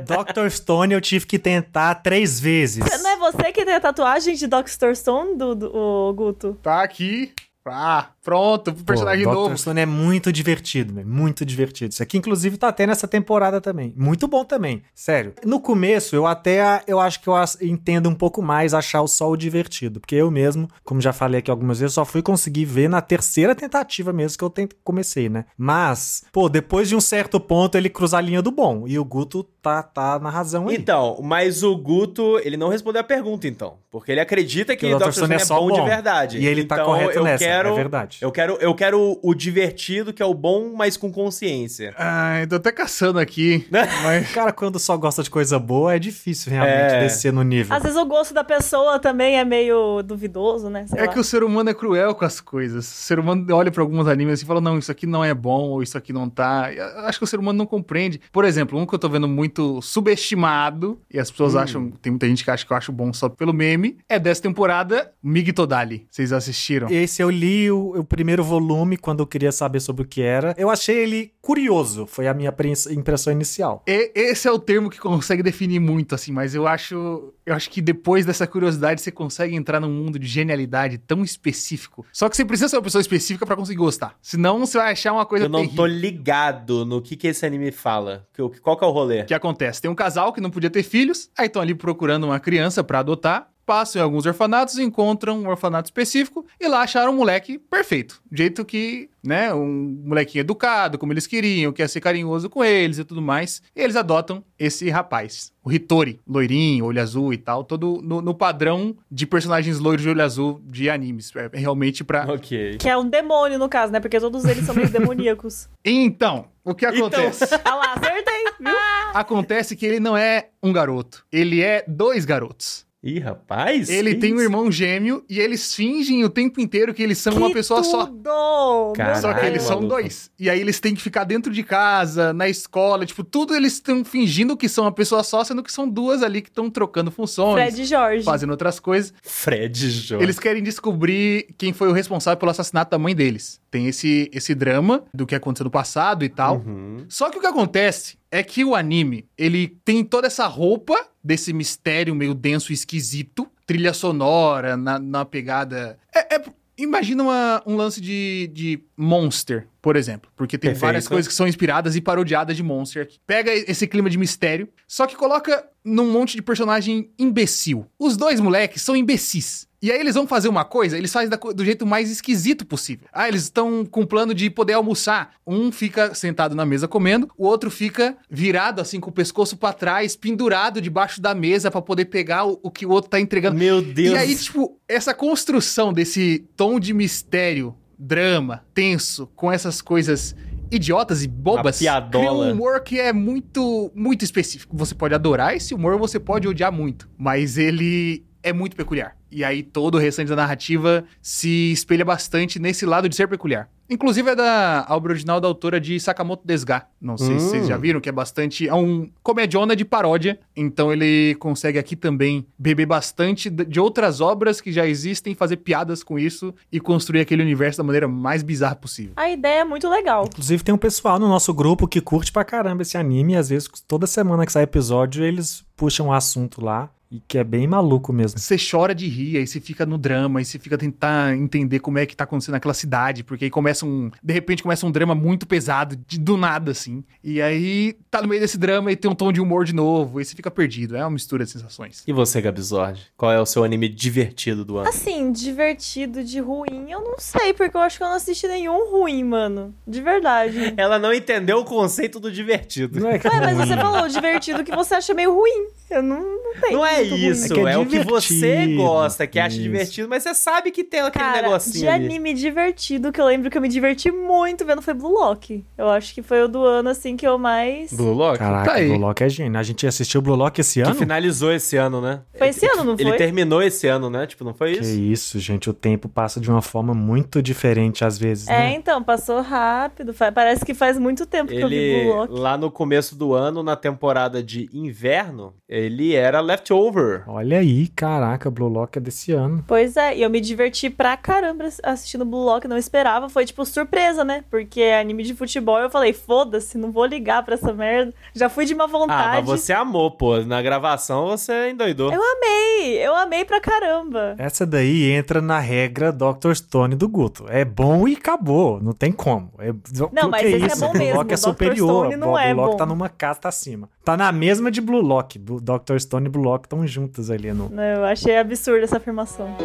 [0.01, 0.49] Dr.
[0.49, 2.83] Stone eu tive que tentar três vezes.
[3.01, 4.93] Não é você que tem a tatuagem de Dr.
[4.93, 6.57] Stone, do, do o Guto?
[6.61, 7.31] Tá aqui.
[7.65, 9.57] Ah, pronto, personagem Pô, novo.
[9.57, 11.91] Stone é muito divertido, velho, muito divertido.
[11.93, 13.93] Isso aqui, inclusive, tá até nessa temporada também.
[13.97, 15.33] Muito bom também, sério.
[15.45, 19.35] No começo, eu até, eu acho que eu entendo um pouco mais achar o sol
[19.35, 23.01] divertido, porque eu mesmo, como já falei aqui algumas vezes, só fui conseguir ver na
[23.01, 25.45] terceira tentativa mesmo que eu comecei, né?
[25.57, 29.05] Mas, pô, depois de um certo ponto, ele cruza a linha do bom, e o
[29.05, 30.75] Guto tá, tá na razão aí.
[30.75, 33.77] Então, mas o Guto, ele não respondeu a pergunta, então.
[33.89, 35.11] Porque ele acredita que, Que o Dr.
[35.11, 36.37] Stone é, só bom, de verdade.
[36.39, 38.10] E ele tá Então, correto eu nessa, quero, é verdade.
[38.21, 41.93] Eu quero, eu quero o divertido, que é o bom, mas com consciência.
[41.97, 43.65] Ai, tô até caçando aqui.
[44.03, 44.31] mas...
[44.31, 46.99] Cara, quando só gosta de coisa boa, é difícil realmente É.
[47.01, 47.75] descer no nível.
[47.75, 50.85] Às vezes o gosto da pessoa também é meio duvidoso, né?
[50.87, 51.07] Sei É lá.
[51.09, 52.85] que o ser humano é cruel com as coisas.
[52.87, 55.69] O ser humano olha pra alguns animes e fala: não, isso aqui não é bom,
[55.69, 56.71] ou isso aqui não tá.
[56.73, 58.19] Eu acho que o ser humano não compreende.
[58.31, 62.27] Por exemplo, um que eu tô vendo muito subestimado, e as pessoas acham, tem muita
[62.27, 66.05] gente que acha que eu acho bom só pelo meme, é dessa temporada, Mig Todali.
[66.09, 66.87] Vocês assistiram?
[66.89, 70.53] Esse eu li o, o primeiro volume quando eu queria saber sobre o que era.
[70.57, 72.53] Eu achei ele curioso, foi a minha
[72.91, 73.83] impressão inicial.
[73.87, 77.33] E- esse é o termo que consegue definir muito, assim, mas eu acho.
[77.45, 82.05] Eu acho que depois dessa curiosidade você consegue entrar num mundo de genialidade tão específico.
[82.13, 84.15] Só que você precisa ser uma pessoa específica pra conseguir gostar.
[84.21, 85.77] Senão você vai achar uma coisa Eu não terrível.
[85.77, 88.27] tô ligado no que, que esse anime fala.
[88.33, 89.21] Que- Qual que é o rolê?
[89.21, 89.81] O que acontece?
[89.81, 92.99] Tem um casal que não podia ter filhos, aí estão ali procurando uma criança pra
[92.99, 93.47] adotar.
[93.65, 98.21] Passam em alguns orfanatos, encontram um orfanato específico e lá acharam um moleque perfeito.
[98.31, 102.97] Jeito que, né, um molequinho educado, como eles queriam, que ia ser carinhoso com eles
[102.97, 103.61] e tudo mais.
[103.75, 108.33] E eles adotam esse rapaz, o Hitori, loirinho, olho azul e tal, todo no, no
[108.33, 111.31] padrão de personagens loiros de olho azul de animes.
[111.35, 112.25] É realmente pra.
[112.31, 112.77] Ok.
[112.77, 113.99] Que é um demônio, no caso, né?
[113.99, 115.69] Porque todos eles são meio demoníacos.
[115.85, 117.45] Então, o que acontece?
[117.63, 118.75] Ah lá, acertei, viu?
[119.13, 122.85] Acontece que ele não é um garoto, ele é dois garotos.
[123.03, 123.89] Ih, rapaz.
[123.89, 124.43] Ele tem um isso?
[124.43, 128.05] irmão gêmeo e eles fingem o tempo inteiro que eles são uma Que pessoa só.
[128.05, 128.93] tudo!
[128.95, 129.87] Caralho, Só que eles são maluco.
[129.95, 130.29] dois.
[130.39, 134.05] E aí eles têm que ficar dentro de casa, na escola, tipo, tudo eles estão
[134.05, 137.55] fingindo que são uma pessoa só, sendo que são duas ali que estão trocando funções,
[137.55, 138.23] Fred e Jorge.
[138.23, 139.11] fazendo outras coisas.
[139.23, 140.23] Fred Jorge.
[140.23, 143.59] Eles querem descobrir quem foi o responsável pelo assassinato da mãe deles.
[143.71, 146.57] Tem esse, esse drama do que aconteceu no passado e tal.
[146.57, 147.05] Uhum.
[147.09, 151.51] Só que o que acontece é que o anime, ele tem toda essa roupa desse
[151.53, 155.99] mistério meio denso e esquisito, trilha sonora, na, na pegada...
[156.15, 160.31] É, é- Imagina uma- um lance de, de Monster, por exemplo.
[160.35, 160.81] Porque tem Perfeito.
[160.81, 163.07] várias coisas que são inspiradas e parodiadas de Monster.
[163.27, 167.85] Pega esse clima de mistério, só que coloca num monte de personagem imbecil.
[167.99, 169.67] Os dois moleques são imbecis.
[169.81, 173.07] E aí eles vão fazer uma coisa, eles fazem da do jeito mais esquisito possível.
[173.11, 175.31] Ah, eles estão com o plano de poder almoçar.
[175.45, 179.73] Um fica sentado na mesa comendo, o outro fica virado assim com o pescoço pra
[179.73, 183.57] trás, pendurado debaixo da mesa pra poder pegar o, o que o outro tá entregando.
[183.57, 184.13] Meu Deus.
[184.13, 190.35] E aí, tipo, essa construção desse tom de mistério, drama, tenso, com essas coisas
[190.69, 191.79] idiotas e bobas,
[192.11, 194.77] cria um humor que é muito, muito específico.
[194.77, 199.20] Você pode adorar esse humor, você pode odiar muito, mas ele é muito peculiar.
[199.31, 203.69] E aí todo o restante da narrativa se espelha bastante nesse lado de ser peculiar.
[203.89, 206.85] Inclusive é da obra original da autora de Sakamoto Desga.
[206.99, 207.49] Não sei se Hum.
[207.49, 208.65] vocês já viram, que é bastante.
[208.65, 210.39] É um comediona de paródia.
[210.55, 216.03] Então ele consegue aqui também beber bastante de outras obras que já existem, fazer piadas
[216.03, 219.11] com isso e construir aquele universo da maneira mais bizarra possível.
[219.17, 220.23] A ideia é muito legal.
[220.25, 223.33] Inclusive, tem um pessoal no nosso grupo que curte pra caramba esse anime.
[223.33, 226.89] E às vezes, toda semana que sai episódio, eles puxam um assunto lá.
[227.11, 228.39] E que é bem maluco mesmo.
[228.39, 231.99] Você chora de rir, aí você fica no drama, aí você fica tentar entender como
[231.99, 234.09] é que tá acontecendo naquela cidade, porque aí começa um.
[234.23, 237.03] De repente começa um drama muito pesado, de, do nada, assim.
[237.21, 240.21] E aí tá no meio desse drama e tem um tom de humor de novo,
[240.21, 240.95] e você fica perdido.
[240.95, 242.01] É uma mistura de sensações.
[242.07, 243.11] E você, Gabizord?
[243.17, 244.87] Qual é o seu anime divertido do ano?
[244.87, 248.89] Assim, divertido de ruim, eu não sei, porque eu acho que eu não assisti nenhum
[248.89, 249.75] ruim, mano.
[249.85, 250.73] De verdade.
[250.77, 253.01] Ela não entendeu o conceito do divertido.
[253.01, 255.67] Não é que Ué, mas você falou divertido que você acha meio ruim.
[255.91, 256.77] Eu não, não tenho.
[256.77, 258.77] Não é isso, É que é é, o que você divertido.
[258.81, 259.61] gosta, que acha Isso.
[259.63, 262.05] divertido, mas você sabe que tem aquele Cara, negocinho de ali.
[262.05, 265.63] anime divertido que eu lembro que eu me diverti muito vendo foi Blue Lock.
[265.77, 267.91] Eu acho que foi o do ano, assim, que eu mais.
[267.91, 268.39] Blue Lock?
[268.39, 268.87] Caraca, Tá aí.
[268.87, 269.59] Blue Lock é gênio.
[269.59, 270.95] A gente assistiu Blue Lock esse Que ano?
[270.95, 272.21] finalizou esse ano, né?
[272.37, 273.17] Foi esse ano, não Ele foi?
[273.17, 274.25] terminou esse ano, né?
[274.27, 274.99] Tipo, não foi Que isso?
[274.99, 275.69] isso, gente.
[275.69, 278.73] O tempo passa de uma forma muito diferente às vezes, É, né?
[278.75, 280.13] então, passou rápido.
[280.33, 282.33] Parece que faz muito tempo que eu vi Ele, Blue Lock.
[282.33, 287.23] lá no começo do ano, na temporada de inverno, ele era leftover.
[287.27, 289.63] Olha aí, caraca, Blue Lock é desse ano.
[289.67, 293.29] Pois é, e eu me diverti pra caramba assistindo Blue Lock, não esperava.
[293.29, 294.43] Foi tipo surpresa, né?
[294.49, 295.77] Porque é anime de futebol.
[295.79, 298.13] Eu falei, foda-se, não vou ligar pra essa merda.
[298.33, 299.47] Já fui de má Ah, vontade.
[299.47, 300.37] mas você amou, pô.
[300.41, 302.11] Na gravação você endoidou.
[302.11, 304.35] Eu amei, eu amei pra caramba.
[304.37, 306.53] Essa daí entra na regra Dr.
[306.53, 307.45] Stone do Guto.
[307.49, 308.81] É bom e acabou.
[308.81, 309.51] Não tem como.
[309.59, 309.71] É,
[310.11, 311.17] Não, mas esse é bom Blue mesmo.
[311.19, 312.05] Lock é superior.
[312.05, 312.77] Stone não Blue é Lock bom.
[312.77, 313.89] tá numa casta acima.
[314.03, 315.37] Tá na mesma de Blue Lock.
[315.37, 315.99] Blue- Dr.
[315.99, 317.71] Stone e Blue Lock estão juntas ali no.
[317.81, 319.55] Eu achei absurda essa afirmação.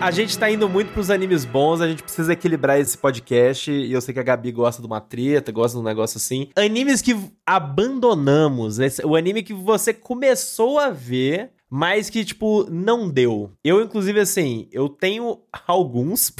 [0.00, 3.70] A gente tá indo muito pros animes bons, a gente precisa equilibrar esse podcast.
[3.70, 6.48] E eu sei que a Gabi gosta de uma treta, gosta de um negócio assim.
[6.54, 13.08] Animes que abandonamos, esse- o anime que você começou a ver, mas que, tipo, não
[13.08, 13.50] deu.
[13.62, 16.32] Eu, inclusive, assim, eu tenho alguns.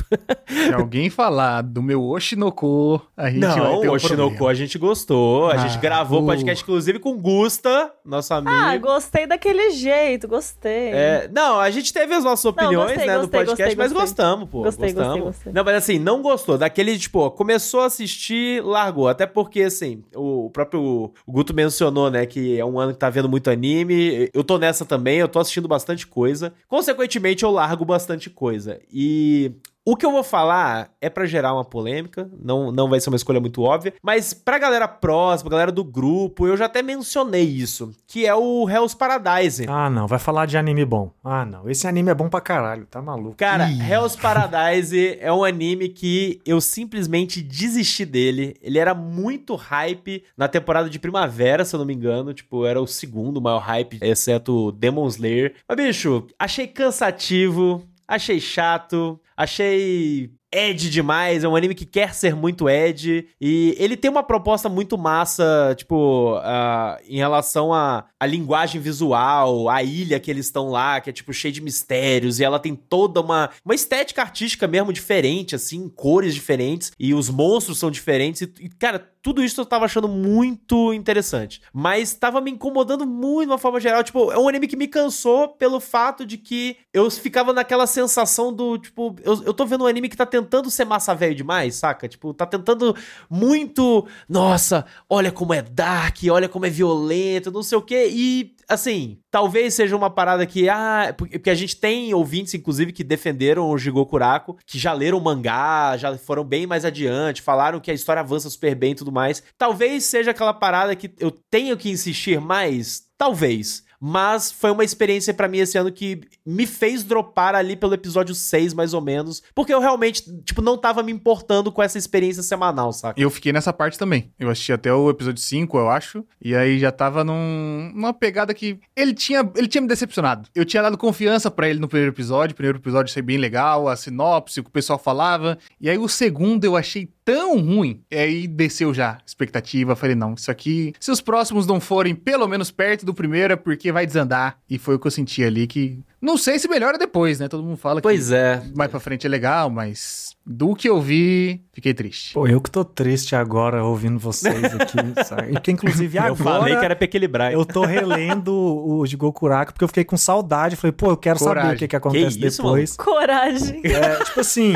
[0.49, 4.51] Se alguém falar do meu Oshinoko, a gente vai não, um o Shinoko problema.
[4.51, 5.51] a gente gostou.
[5.51, 6.27] A gente Ah, gravou uh.
[6.27, 8.51] podcast, inclusive, com Gusta, nosso amigo.
[8.51, 10.91] Ah, gostei daquele jeito, gostei.
[10.93, 13.93] É, não, a gente teve as nossas opiniões, gostei, né, no gostei, podcast, gostei, mas
[13.93, 14.09] gostei.
[14.25, 14.63] gostamos, pô.
[14.63, 15.25] Gostei, gostei, gostamos.
[15.37, 15.53] gostei.
[15.53, 16.57] Não, mas assim, não gostou.
[16.59, 19.09] Daquele, tipo, começou a assistir, largou.
[19.09, 23.11] Até porque, assim, o próprio o Guto mencionou, né, que é um ano que tá
[23.11, 24.31] vendo muito anime.
[24.33, 26.53] Eu tô nessa também, eu tô assistindo bastante coisa.
[26.67, 28.81] Consequentemente, eu largo bastante coisa.
[28.93, 29.53] E.
[29.89, 33.17] O que eu vou falar é pra gerar uma polêmica, não, não vai ser uma
[33.17, 37.91] escolha muito óbvia, mas pra galera próxima, galera do grupo, eu já até mencionei isso,
[38.07, 39.65] que é o Hell's Paradise.
[39.67, 40.07] Ah, não.
[40.07, 41.11] Vai falar de anime bom.
[41.25, 41.71] Ah, não.
[41.71, 42.85] Esse anime é bom pra caralho.
[42.85, 43.37] Tá maluco.
[43.39, 43.81] Cara, Ih.
[43.81, 48.57] Hell's Paradise é um anime que eu simplesmente desisti dele.
[48.61, 52.35] Ele era muito hype na temporada de primavera, se eu não me engano.
[52.35, 55.55] Tipo, era o segundo maior hype, exceto Demon Slayer.
[55.67, 60.31] Mas, bicho, achei cansativo, achei chato, achei.
[60.51, 63.29] Ed demais, é um anime que quer ser muito Ed.
[63.39, 69.69] E ele tem uma proposta muito massa, tipo, ah, em relação à a, linguagem visual,
[69.69, 72.75] a ilha que eles estão lá, que é tipo cheia de mistérios, e ela tem
[72.75, 78.41] toda uma, uma estética artística mesmo diferente, assim, cores diferentes, e os monstros são diferentes.
[78.41, 81.61] E, e, cara, tudo isso eu tava achando muito interessante.
[81.71, 84.03] Mas tava me incomodando muito de uma forma geral.
[84.03, 88.51] Tipo, é um anime que me cansou pelo fato de que eu ficava naquela sensação
[88.51, 91.75] do, tipo, eu, eu tô vendo um anime que tá tentando ser massa velho demais,
[91.75, 92.09] saca?
[92.09, 92.97] Tipo, tá tentando
[93.29, 94.07] muito.
[94.27, 98.09] Nossa, olha como é dark, olha como é violento, não sei o quê.
[98.11, 103.03] E assim, talvez seja uma parada que, ah, porque a gente tem ouvintes, inclusive, que
[103.03, 107.91] defenderam o Jigokuraku, que já leram o mangá, já foram bem mais adiante, falaram que
[107.91, 109.43] a história avança super bem e tudo mais.
[109.57, 113.88] Talvez seja aquela parada que eu tenho que insistir mais, talvez.
[114.01, 118.35] Mas foi uma experiência para mim esse ano que me fez dropar ali pelo episódio
[118.35, 119.43] 6, mais ou menos.
[119.55, 123.21] Porque eu realmente, tipo, não tava me importando com essa experiência semanal, saca?
[123.21, 124.33] Eu fiquei nessa parte também.
[124.39, 126.25] Eu assisti até o episódio 5, eu acho.
[126.41, 130.49] E aí já tava num, numa pegada que ele tinha, ele tinha me decepcionado.
[130.55, 132.53] Eu tinha dado confiança para ele no primeiro episódio.
[132.53, 135.59] O primeiro episódio foi bem legal, a sinopse, o que o pessoal falava.
[135.81, 138.01] E aí o segundo eu achei tão ruim.
[138.11, 139.95] E aí desceu já expectativa.
[139.95, 143.57] Falei, não, isso aqui, se os próximos não forem pelo menos perto do primeiro, é
[143.57, 144.57] porque vai desandar.
[144.69, 145.99] E foi o que eu senti ali que.
[146.23, 147.47] Não sei se melhora depois, né?
[147.47, 148.63] Todo mundo fala pois que é.
[148.75, 152.33] mais pra frente é legal, mas do que eu vi, fiquei triste.
[152.33, 155.53] Pô, eu que tô triste agora ouvindo vocês aqui, sabe?
[155.53, 156.33] E que inclusive agora...
[156.33, 157.53] Eu falei que era pra equilibrar.
[157.53, 160.75] Eu tô relendo o de Gokuraku porque eu fiquei com saudade.
[160.75, 161.63] Falei, pô, eu quero Coragem.
[161.63, 162.97] saber o que, que acontece Que isso, depois.
[162.97, 163.83] Coragem.
[163.85, 164.73] É, tipo assim,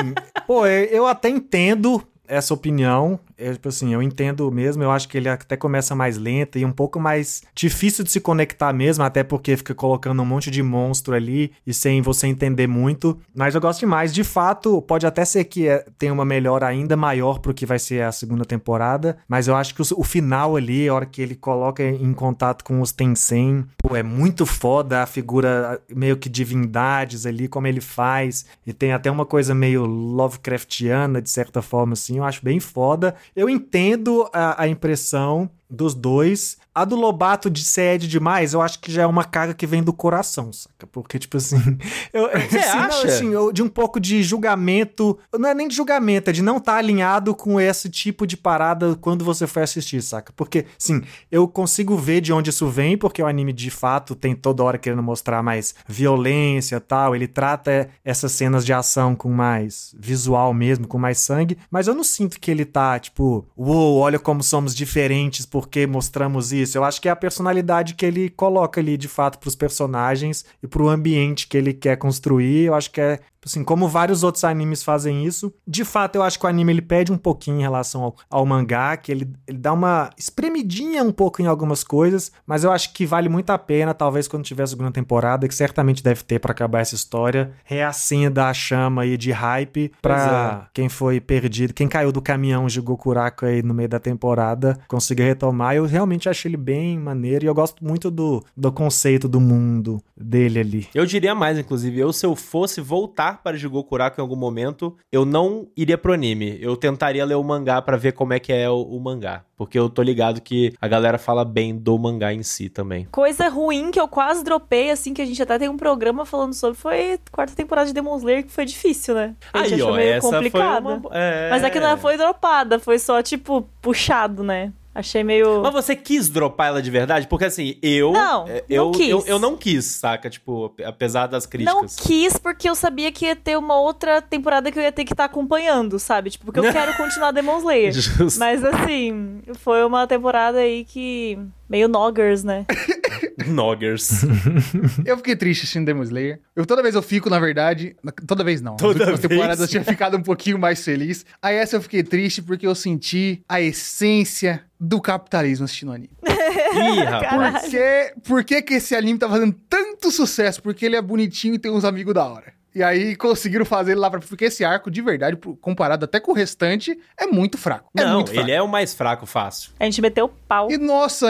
[0.46, 3.20] pô, eu até entendo essa opinião.
[3.42, 4.83] É, tipo assim, eu entendo mesmo.
[4.83, 8.20] Eu acho que ele até começa mais lento e um pouco mais difícil de se
[8.20, 12.66] conectar mesmo, até porque fica colocando um monte de monstro ali e sem você entender
[12.66, 13.18] muito.
[13.35, 14.14] Mas eu gosto demais.
[14.14, 17.78] De fato, pode até ser que é, tenha uma melhora ainda maior pro que vai
[17.78, 19.18] ser a segunda temporada.
[19.28, 22.64] Mas eu acho que o, o final ali, a hora que ele coloca em contato
[22.64, 27.81] com os Tensen, pô, é muito foda a figura meio que divindades ali, como ele
[27.81, 28.46] faz.
[28.66, 32.18] E tem até uma coisa meio Lovecraftiana, de certa forma, assim.
[32.18, 33.14] Eu acho bem foda.
[33.34, 36.58] Eu entendo a, a impressão dos dois.
[36.74, 39.66] A do Lobato de ser Ed demais, eu acho que já é uma carga que
[39.66, 40.87] vem do coração, saca?
[40.87, 41.56] Porque, tipo assim.
[42.12, 43.06] Eu, Você assim, não, acha?
[43.06, 45.18] assim, eu- de um pouco de julgamento.
[45.38, 48.96] Não é nem de julgamento, é de não estar alinhado com esse tipo de parada
[49.00, 50.32] quando você foi assistir, saca?
[50.37, 54.35] Porque, sim, eu consigo ver de onde isso vem, porque o anime de fato tem
[54.35, 57.14] toda hora querendo mostrar mais violência e tal.
[57.16, 61.56] Ele trata essas cenas de ação com mais visual mesmo, com mais sangue.
[61.70, 66.52] Mas eu não sinto que ele tá, tipo, uou, olha como somos diferentes porque mostramos
[66.52, 66.62] isso.
[66.75, 70.66] Eu acho que é a personalidade que ele coloca ali, de fato, pros personagens e
[70.66, 72.64] pro ambiente que ele quer construir.
[72.64, 75.52] Eu acho que é assim, como vários outros animes fazem isso.
[75.66, 78.46] De fato, eu acho que o anime ele pede um pouquinho em relação ao, ao
[78.46, 82.92] mangá, que ele, ele dá uma espremidinha um pouco em algumas coisas, mas eu acho
[82.92, 86.38] que vale muito a pena, talvez quando tiver a segunda temporada, que certamente deve ter
[86.38, 91.88] pra acabar essa história, reacenda a chama aí de hype pra quem foi perdido, quem
[91.88, 95.74] caiu do caminhão de Gokuraku aí no meio da temporada, consiga retomar.
[95.74, 100.02] Eu realmente achei ele bem maneiro e eu gosto muito do, do conceito do mundo
[100.16, 100.88] dele ali.
[100.94, 105.24] Eu diria mais, inclusive, eu se eu fosse voltar para Jigokuraku em algum momento, eu
[105.24, 106.58] não iria pro anime.
[106.60, 109.44] Eu tentaria ler o mangá pra ver como é que é o, o mangá.
[109.56, 113.06] Porque eu tô ligado que a galera fala bem do mangá em si também.
[113.12, 116.52] Coisa ruim que eu quase dropei, assim, que a gente até tem um programa falando
[116.52, 119.36] sobre, foi quarta temporada de Demon Slayer, que foi difícil, né?
[119.52, 120.82] A gente Aí, achou ó, meio complicada.
[120.82, 121.10] foi uma...
[121.12, 121.50] É...
[121.50, 124.72] Mas aqui não foi dropada, foi só, tipo, puxado, né?
[124.94, 125.62] Achei meio.
[125.62, 127.26] Mas você quis dropar ela de verdade?
[127.26, 128.12] Porque assim, eu.
[128.12, 129.09] Não, é, não eu, quis.
[129.09, 130.28] Eu, eu não quis, saca?
[130.28, 131.96] Tipo, apesar das Não críticas.
[131.96, 135.14] quis porque eu sabia que ia ter uma outra temporada que eu ia ter que
[135.14, 136.31] estar acompanhando, sabe?
[136.31, 137.92] Tipo, porque eu quero continuar Demon Slayer.
[137.92, 138.38] Justo.
[138.38, 141.38] Mas assim, foi uma temporada aí que.
[141.68, 142.66] meio noggers, né?
[143.46, 144.22] Noggers.
[145.05, 146.40] Eu fiquei triste assistindo Demon Slayer.
[146.55, 147.96] Eu, toda vez eu fico, na verdade.
[148.26, 148.76] Toda vez não.
[148.76, 149.20] Toda vez.
[149.20, 151.24] temporadas eu tinha ficado um pouquinho mais feliz.
[151.40, 156.10] Aí essa eu fiquei triste porque eu senti a essência do capitalismo assistindo anime.
[156.26, 157.62] Ih, rapaz.
[157.62, 160.60] Por que, por que, que esse anime tá fazendo tanto sucesso?
[160.60, 162.52] Porque ele é bonitinho e tem uns amigos da hora.
[162.74, 164.18] E aí conseguiram fazer ele lá pra.
[164.18, 167.90] Porque esse arco, de verdade, comparado até com o restante, é muito fraco.
[167.94, 168.46] É Não, muito fraco.
[168.48, 169.72] ele é o mais fraco, fácil.
[169.78, 170.70] A gente meteu o pau.
[170.70, 171.28] E nossa,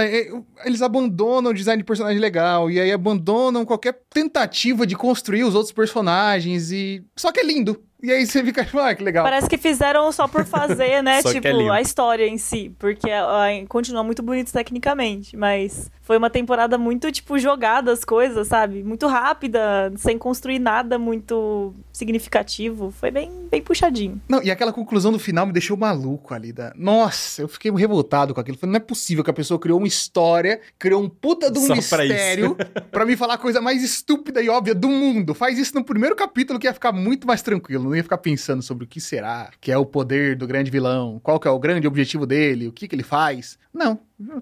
[0.64, 5.56] eles abandonam o design de personagem legal, e aí abandonam qualquer tentativa de construir os
[5.56, 7.04] outros personagens, e.
[7.16, 7.82] Só que é lindo.
[8.02, 9.22] E aí você fica, ah, que legal.
[9.22, 11.22] Parece que fizeram só por fazer, né?
[11.22, 11.72] Só que tipo, é lindo.
[11.72, 12.74] a história em si.
[12.76, 15.36] Porque ah, continua muito bonito tecnicamente.
[15.36, 18.84] Mas foi uma temporada muito, tipo, jogada as coisas, sabe?
[18.84, 22.90] Muito rápida, sem construir nada muito significativo.
[22.90, 24.20] Foi bem, bem puxadinho.
[24.28, 26.52] Não, e aquela conclusão do final me deixou maluco ali.
[26.52, 26.70] Da...
[26.76, 28.58] Nossa, eu fiquei revoltado com aquilo.
[28.58, 31.62] Falei, não é possível que a pessoa criou uma história, criou um puta de um
[31.62, 32.58] Só pra mistério
[32.92, 35.32] pra me falar a coisa mais estúpida e óbvia do mundo.
[35.32, 37.84] Faz isso no primeiro capítulo que ia ficar muito mais tranquilo.
[37.84, 41.18] Não ia ficar pensando sobre o que será, que é o poder do grande vilão,
[41.22, 43.58] qual que é o grande objetivo dele, o que que ele faz.
[43.72, 43.98] Não.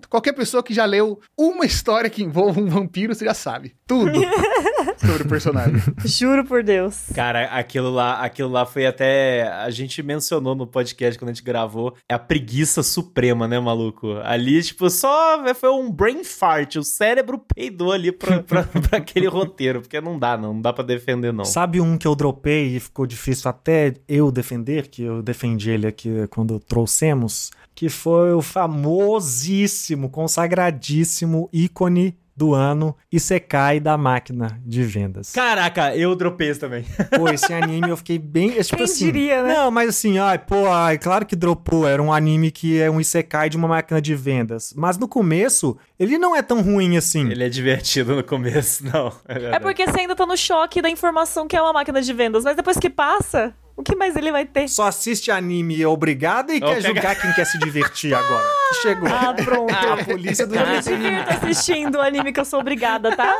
[0.08, 3.74] Qualquer pessoa que já leu uma história que envolva um vampiro, você já sabe.
[3.86, 4.20] Tudo.
[4.98, 5.80] sobre o personagem.
[6.04, 7.06] Juro por Deus.
[7.14, 9.48] Cara, aquilo lá, aquilo lá foi até.
[9.48, 11.94] A gente mencionou no podcast quando a gente gravou.
[12.08, 14.18] É a preguiça suprema, né, maluco?
[14.22, 16.76] Ali, tipo, só foi um brain fart.
[16.76, 19.80] O cérebro peidou ali pra, pra, pra aquele roteiro.
[19.80, 20.54] Porque não dá, não.
[20.54, 21.44] Não dá pra defender, não.
[21.44, 25.86] Sabe um que eu dropei e ficou difícil até eu defender, que eu defendi ele
[25.86, 34.82] aqui quando trouxemos, que foi o famosíssimo, consagradíssimo ícone do ano Isekai da máquina de
[34.82, 35.32] vendas.
[35.32, 36.84] Caraca, eu dropei esse também.
[37.16, 38.50] Pô, esse anime eu fiquei bem.
[38.50, 39.55] Tipo Quem assim, diria, né?
[39.55, 41.88] Não, mas assim, ai, pô, ai, claro que dropou.
[41.88, 44.74] Era um anime que é um Isekai de uma máquina de vendas.
[44.76, 47.30] Mas no começo, ele não é tão ruim assim.
[47.30, 49.11] Ele é divertido no começo, não.
[49.26, 52.44] É porque você ainda tá no choque da informação que é uma máquina de vendas,
[52.44, 54.68] mas depois que passa, o que mais ele vai ter?
[54.68, 58.44] Só assiste anime obrigado e Ó, quer pega- julgar quem quer se divertir agora.
[58.70, 59.08] Que chegou.
[59.08, 59.72] Ah, pronto.
[59.74, 63.34] A polícia do Eu me divirto assistindo o anime que eu sou obrigada, tá?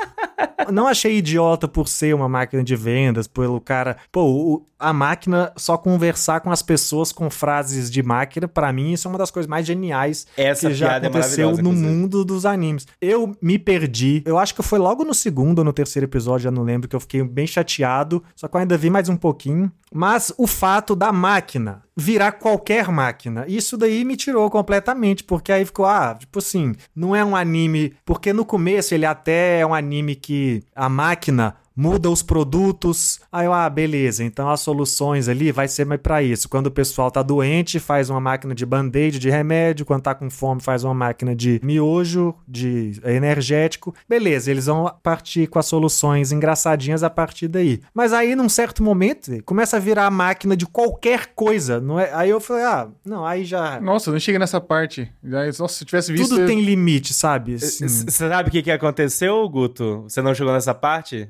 [0.73, 3.97] não achei idiota por ser uma máquina de vendas, pelo cara.
[4.13, 8.93] Pô, o- a máquina só conversar com as pessoas com frases de máquina, pra mim,
[8.93, 11.87] isso é uma das coisas mais geniais Essa que já é aconteceu maravilhosa, no inclusive.
[12.01, 12.87] mundo dos animes.
[13.01, 14.23] Eu me perdi.
[14.25, 16.97] Eu acho que foi logo no segundo ou no terceiro episódio, já não lembro, que
[16.97, 18.23] eu fiquei bem chateado.
[18.35, 19.71] Só que eu ainda vi mais um pouquinho.
[19.93, 25.65] Mas o fato da máquina virar qualquer máquina, isso daí me tirou completamente, porque aí
[25.65, 27.95] ficou, ah, tipo assim, não é um anime.
[28.05, 33.21] Porque no começo ele até é um anime que a máquina muda os produtos.
[33.33, 36.49] Aí eu, ah, beleza, então as soluções ali vai ser mais pra isso.
[36.49, 39.87] Quando o pessoal tá doente, faz uma máquina de band-aid, de remédio.
[39.87, 43.95] Quando tá com fome, faz uma máquina de miojo, de energético.
[44.09, 47.81] Beleza, eles vão partir com as soluções engraçadinhas a partir daí.
[47.95, 51.81] Mas aí, num certo momento, começa a virar a máquina de qualquer coisa.
[51.81, 52.13] Não é?
[52.13, 53.81] Aí eu falei, ah, não, aí já.
[53.81, 55.11] Nossa, não cheguei nessa parte.
[55.23, 56.29] Nossa, se eu tivesse visto.
[56.31, 57.55] Tudo eu- tem limite, sabe?
[57.55, 60.03] Assim, Você sabe o que, que aconteceu, Guto?
[60.09, 61.29] Você não chegou nessa parte?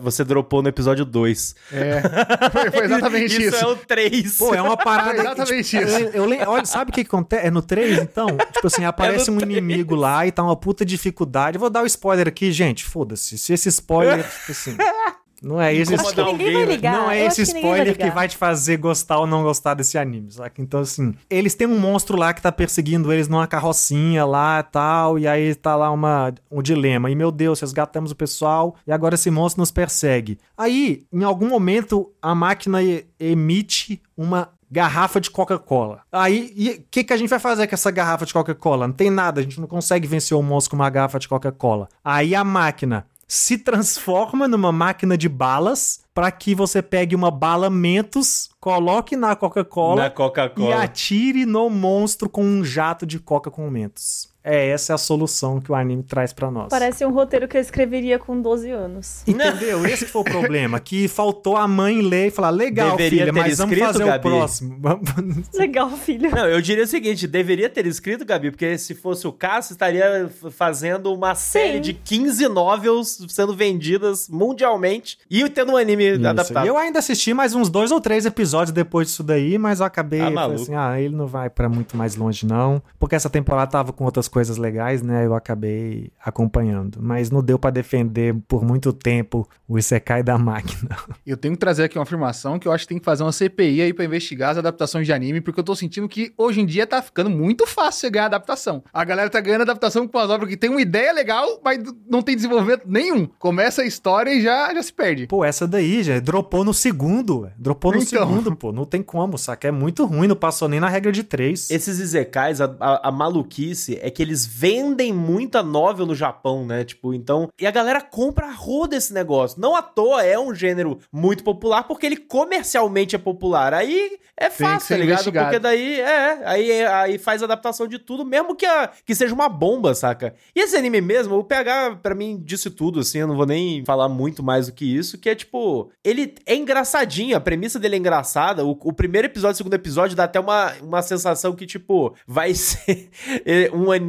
[0.00, 1.54] Você dropou no episódio 2.
[1.72, 2.00] É.
[2.50, 3.56] Foi, foi exatamente isso.
[3.56, 4.38] Isso é o 3.
[4.38, 5.10] Pô, é uma parada.
[5.10, 5.98] Foi exatamente tipo, isso.
[5.98, 7.46] Eu, eu olha, sabe o que que acontece?
[7.46, 8.28] É no 3, então?
[8.52, 11.56] Tipo assim, aparece É um inimigo lá e tá uma puta dificuldade.
[11.56, 12.84] Eu vou dar o spoiler aqui, gente.
[12.84, 13.36] Foda-se.
[13.36, 14.76] Se esse spoiler, tipo assim.
[15.42, 16.64] Não é esse Acho vai né?
[16.64, 16.92] ligar.
[16.92, 19.42] não é Eu esse acho que vai spoiler que vai te fazer gostar ou não
[19.42, 20.60] gostar desse anime, saca?
[20.60, 24.70] Então, assim, eles têm um monstro lá que tá perseguindo eles numa carrocinha lá e
[24.70, 27.10] tal, e aí tá lá uma, um dilema.
[27.10, 30.38] E, meu Deus, resgatamos o pessoal e agora esse monstro nos persegue.
[30.56, 32.78] Aí, em algum momento, a máquina
[33.18, 36.02] emite uma garrafa de Coca-Cola.
[36.12, 38.86] Aí, o que, que a gente vai fazer com essa garrafa de Coca-Cola?
[38.86, 41.88] Não tem nada, a gente não consegue vencer o monstro com uma garrafa de Coca-Cola.
[42.04, 47.68] Aí a máquina se transforma numa máquina de balas para que você pegue uma bala
[47.68, 50.10] Mentos, coloque na Coca-Cola Na
[50.56, 54.32] e atire no monstro com um jato de Coca com Mentos.
[54.50, 56.68] É essa é a solução que o anime traz pra nós.
[56.70, 59.22] Parece um roteiro que eu escreveria com 12 anos.
[59.26, 59.84] Entendeu?
[59.86, 60.80] Esse que foi o problema.
[60.80, 64.04] Que faltou a mãe ler e falar: legal, Deveria filha, ter mas vamos escrito, fazer
[64.06, 64.18] Gabi.
[64.18, 64.78] o próximo.
[65.54, 66.30] Legal, filho.
[66.30, 70.30] Não, eu diria o seguinte, deveria ter escrito, Gabi, porque se fosse o caso, estaria
[70.50, 76.26] fazendo uma série de 15 novels sendo vendidas mundialmente e tendo um anime Isso.
[76.26, 76.66] adaptado.
[76.66, 80.20] Eu ainda assisti mais uns dois ou três episódios depois disso daí, mas eu acabei
[80.20, 82.82] Ah, assim: ah, ele não vai pra muito mais longe, não.
[82.98, 85.26] Porque essa temporada tava com outras coisas legais, né?
[85.26, 86.98] Eu acabei acompanhando.
[87.02, 90.96] Mas não deu pra defender por muito tempo o Isekai da máquina.
[91.26, 93.32] Eu tenho que trazer aqui uma afirmação que eu acho que tem que fazer uma
[93.32, 96.66] CPI aí pra investigar as adaptações de anime, porque eu tô sentindo que hoje em
[96.66, 98.84] dia tá ficando muito fácil você ganhar adaptação.
[98.92, 101.78] A galera tá ganhando adaptação com as obras que tem uma ideia legal, mas
[102.08, 103.26] não tem desenvolvimento nenhum.
[103.38, 105.26] Começa a história e já, já se perde.
[105.26, 107.50] Pô, essa daí já dropou no segundo.
[107.58, 108.26] Dropou no Então.
[108.28, 108.70] segundo, pô.
[108.72, 109.68] Não tem como, saca?
[109.68, 111.70] É muito ruim, não passou nem na regra de três.
[111.70, 116.84] Esses Izekais, a, a- a maluquice é que eles vendem muita novel no Japão, né?
[116.84, 117.48] Tipo, então.
[117.60, 119.60] E a galera compra a roda esse negócio.
[119.60, 123.72] Não à toa é um gênero muito popular, porque ele comercialmente é popular.
[123.74, 125.18] Aí é que fácil, tá ligado?
[125.44, 126.40] Porque daí é.
[126.44, 130.34] Aí, aí faz adaptação de tudo, mesmo que, a- que seja uma bomba, saca?
[130.54, 133.84] E esse anime mesmo, o PH, pra mim, disse tudo, assim, eu não vou nem
[133.84, 135.90] falar muito mais do que isso, que é tipo.
[136.04, 138.64] Ele é engraçadinho, a premissa dele é engraçada.
[138.64, 142.52] O, o primeiro episódio, o segundo episódio, dá até uma, uma sensação que, tipo, vai
[142.54, 143.10] ser
[143.44, 144.07] é, um anime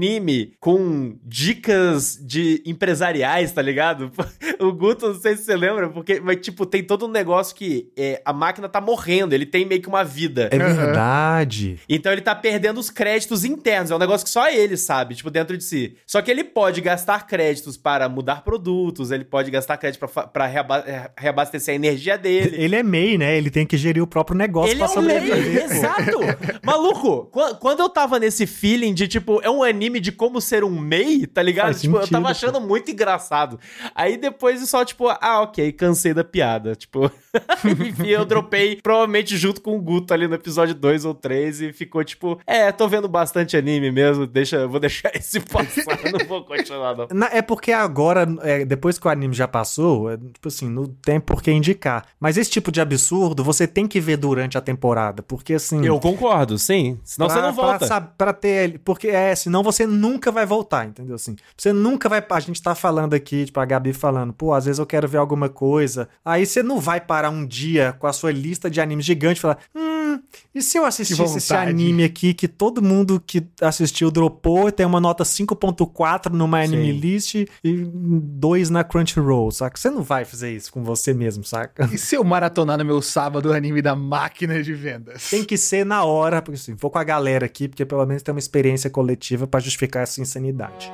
[0.60, 4.12] com dicas de empresariais, tá ligado?
[4.60, 7.90] O Guto, não sei se você lembra, porque, mas, tipo, tem todo um negócio que
[7.98, 10.50] é, a máquina tá morrendo, ele tem meio que uma vida.
[10.52, 11.80] É verdade.
[11.88, 13.90] Então ele tá perdendo os créditos internos.
[13.90, 15.96] É um negócio que só ele sabe, tipo, dentro de si.
[16.06, 20.84] Só que ele pode gastar créditos para mudar produtos, ele pode gastar crédito pra reaba-
[20.86, 22.58] eh, reabastecer a energia dele.
[22.62, 23.38] Ele é MEI, né?
[23.38, 25.74] Ele tem que gerir o próprio negócio Ele pra é um pô.
[25.74, 26.20] exato.
[26.66, 30.40] Maluco, qu- quando eu tava nesse feeling de, tipo, é um anime anime de como
[30.40, 31.74] ser um MEI, tá ligado?
[31.78, 33.60] Tipo, eu sentido, tava achando muito engraçado.
[33.94, 36.76] Aí depois só, tipo, ah, ok, cansei da piada.
[36.76, 37.12] Tipo,
[37.66, 41.74] enfim, eu dropei provavelmente junto com o Guto ali no episódio 2 ou 3 e
[41.74, 46.44] ficou tipo, é, tô vendo bastante anime mesmo, deixa, vou deixar esse passar, não vou
[46.44, 47.08] continuar não.
[47.14, 50.86] Na- é porque agora, é, depois que o anime já passou, é, tipo assim, não
[50.86, 52.06] tem por que indicar.
[52.20, 55.86] Mas esse tipo de absurdo você tem que ver durante a temporada, porque assim.
[55.86, 57.00] Eu concordo, sim.
[57.04, 57.88] Senão pra- você não volta.
[57.88, 58.80] Pra, pra ter.
[58.80, 61.16] Porque é, senão você nunca vai voltar, entendeu?
[61.16, 62.24] Assim, você nunca vai.
[62.30, 65.18] A gente tá falando aqui, tipo, a Gabi falando, pô, às vezes eu quero ver
[65.18, 66.08] alguma coisa.
[66.24, 69.42] Aí você não vai parar um dia com a sua lista de animes gigante e
[69.42, 70.20] falar, hum,
[70.54, 75.00] e se eu assistisse esse anime aqui que todo mundo que assistiu dropou, tem uma
[75.00, 77.00] nota 5.4 numa anime Sim.
[77.00, 79.78] list e dois na Crunchyroll, saca?
[79.78, 81.90] Você não vai fazer isso com você mesmo, saca?
[81.92, 85.30] E se eu maratonar no meu sábado o anime da máquina de vendas?
[85.30, 88.24] Tem que ser na hora, porque assim, vou com a galera aqui, porque pelo menos
[88.24, 90.92] tem uma experiência coletiva pra justificar essa insanidade.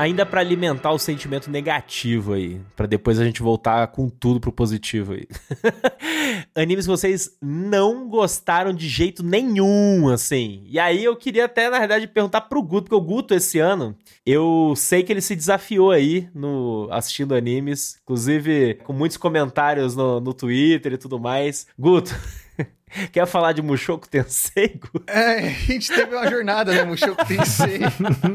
[0.00, 4.50] Ainda pra alimentar o sentimento negativo aí, Pra depois a gente voltar com tudo pro
[4.50, 5.28] positivo aí.
[6.56, 10.62] Animes que vocês não gostaram de jeito nenhum, assim.
[10.64, 13.94] E aí eu queria até, na verdade, perguntar pro Guto, porque o Guto esse ano,
[14.24, 20.18] eu sei que ele se desafiou aí no assistindo animes, inclusive com muitos comentários no,
[20.18, 21.66] no Twitter e tudo mais.
[21.78, 22.16] Guto,
[23.12, 24.80] quer falar de Mushoku Tensei?
[25.06, 26.84] É, a gente teve uma jornada, né?
[26.84, 27.80] Mushoku Tensei.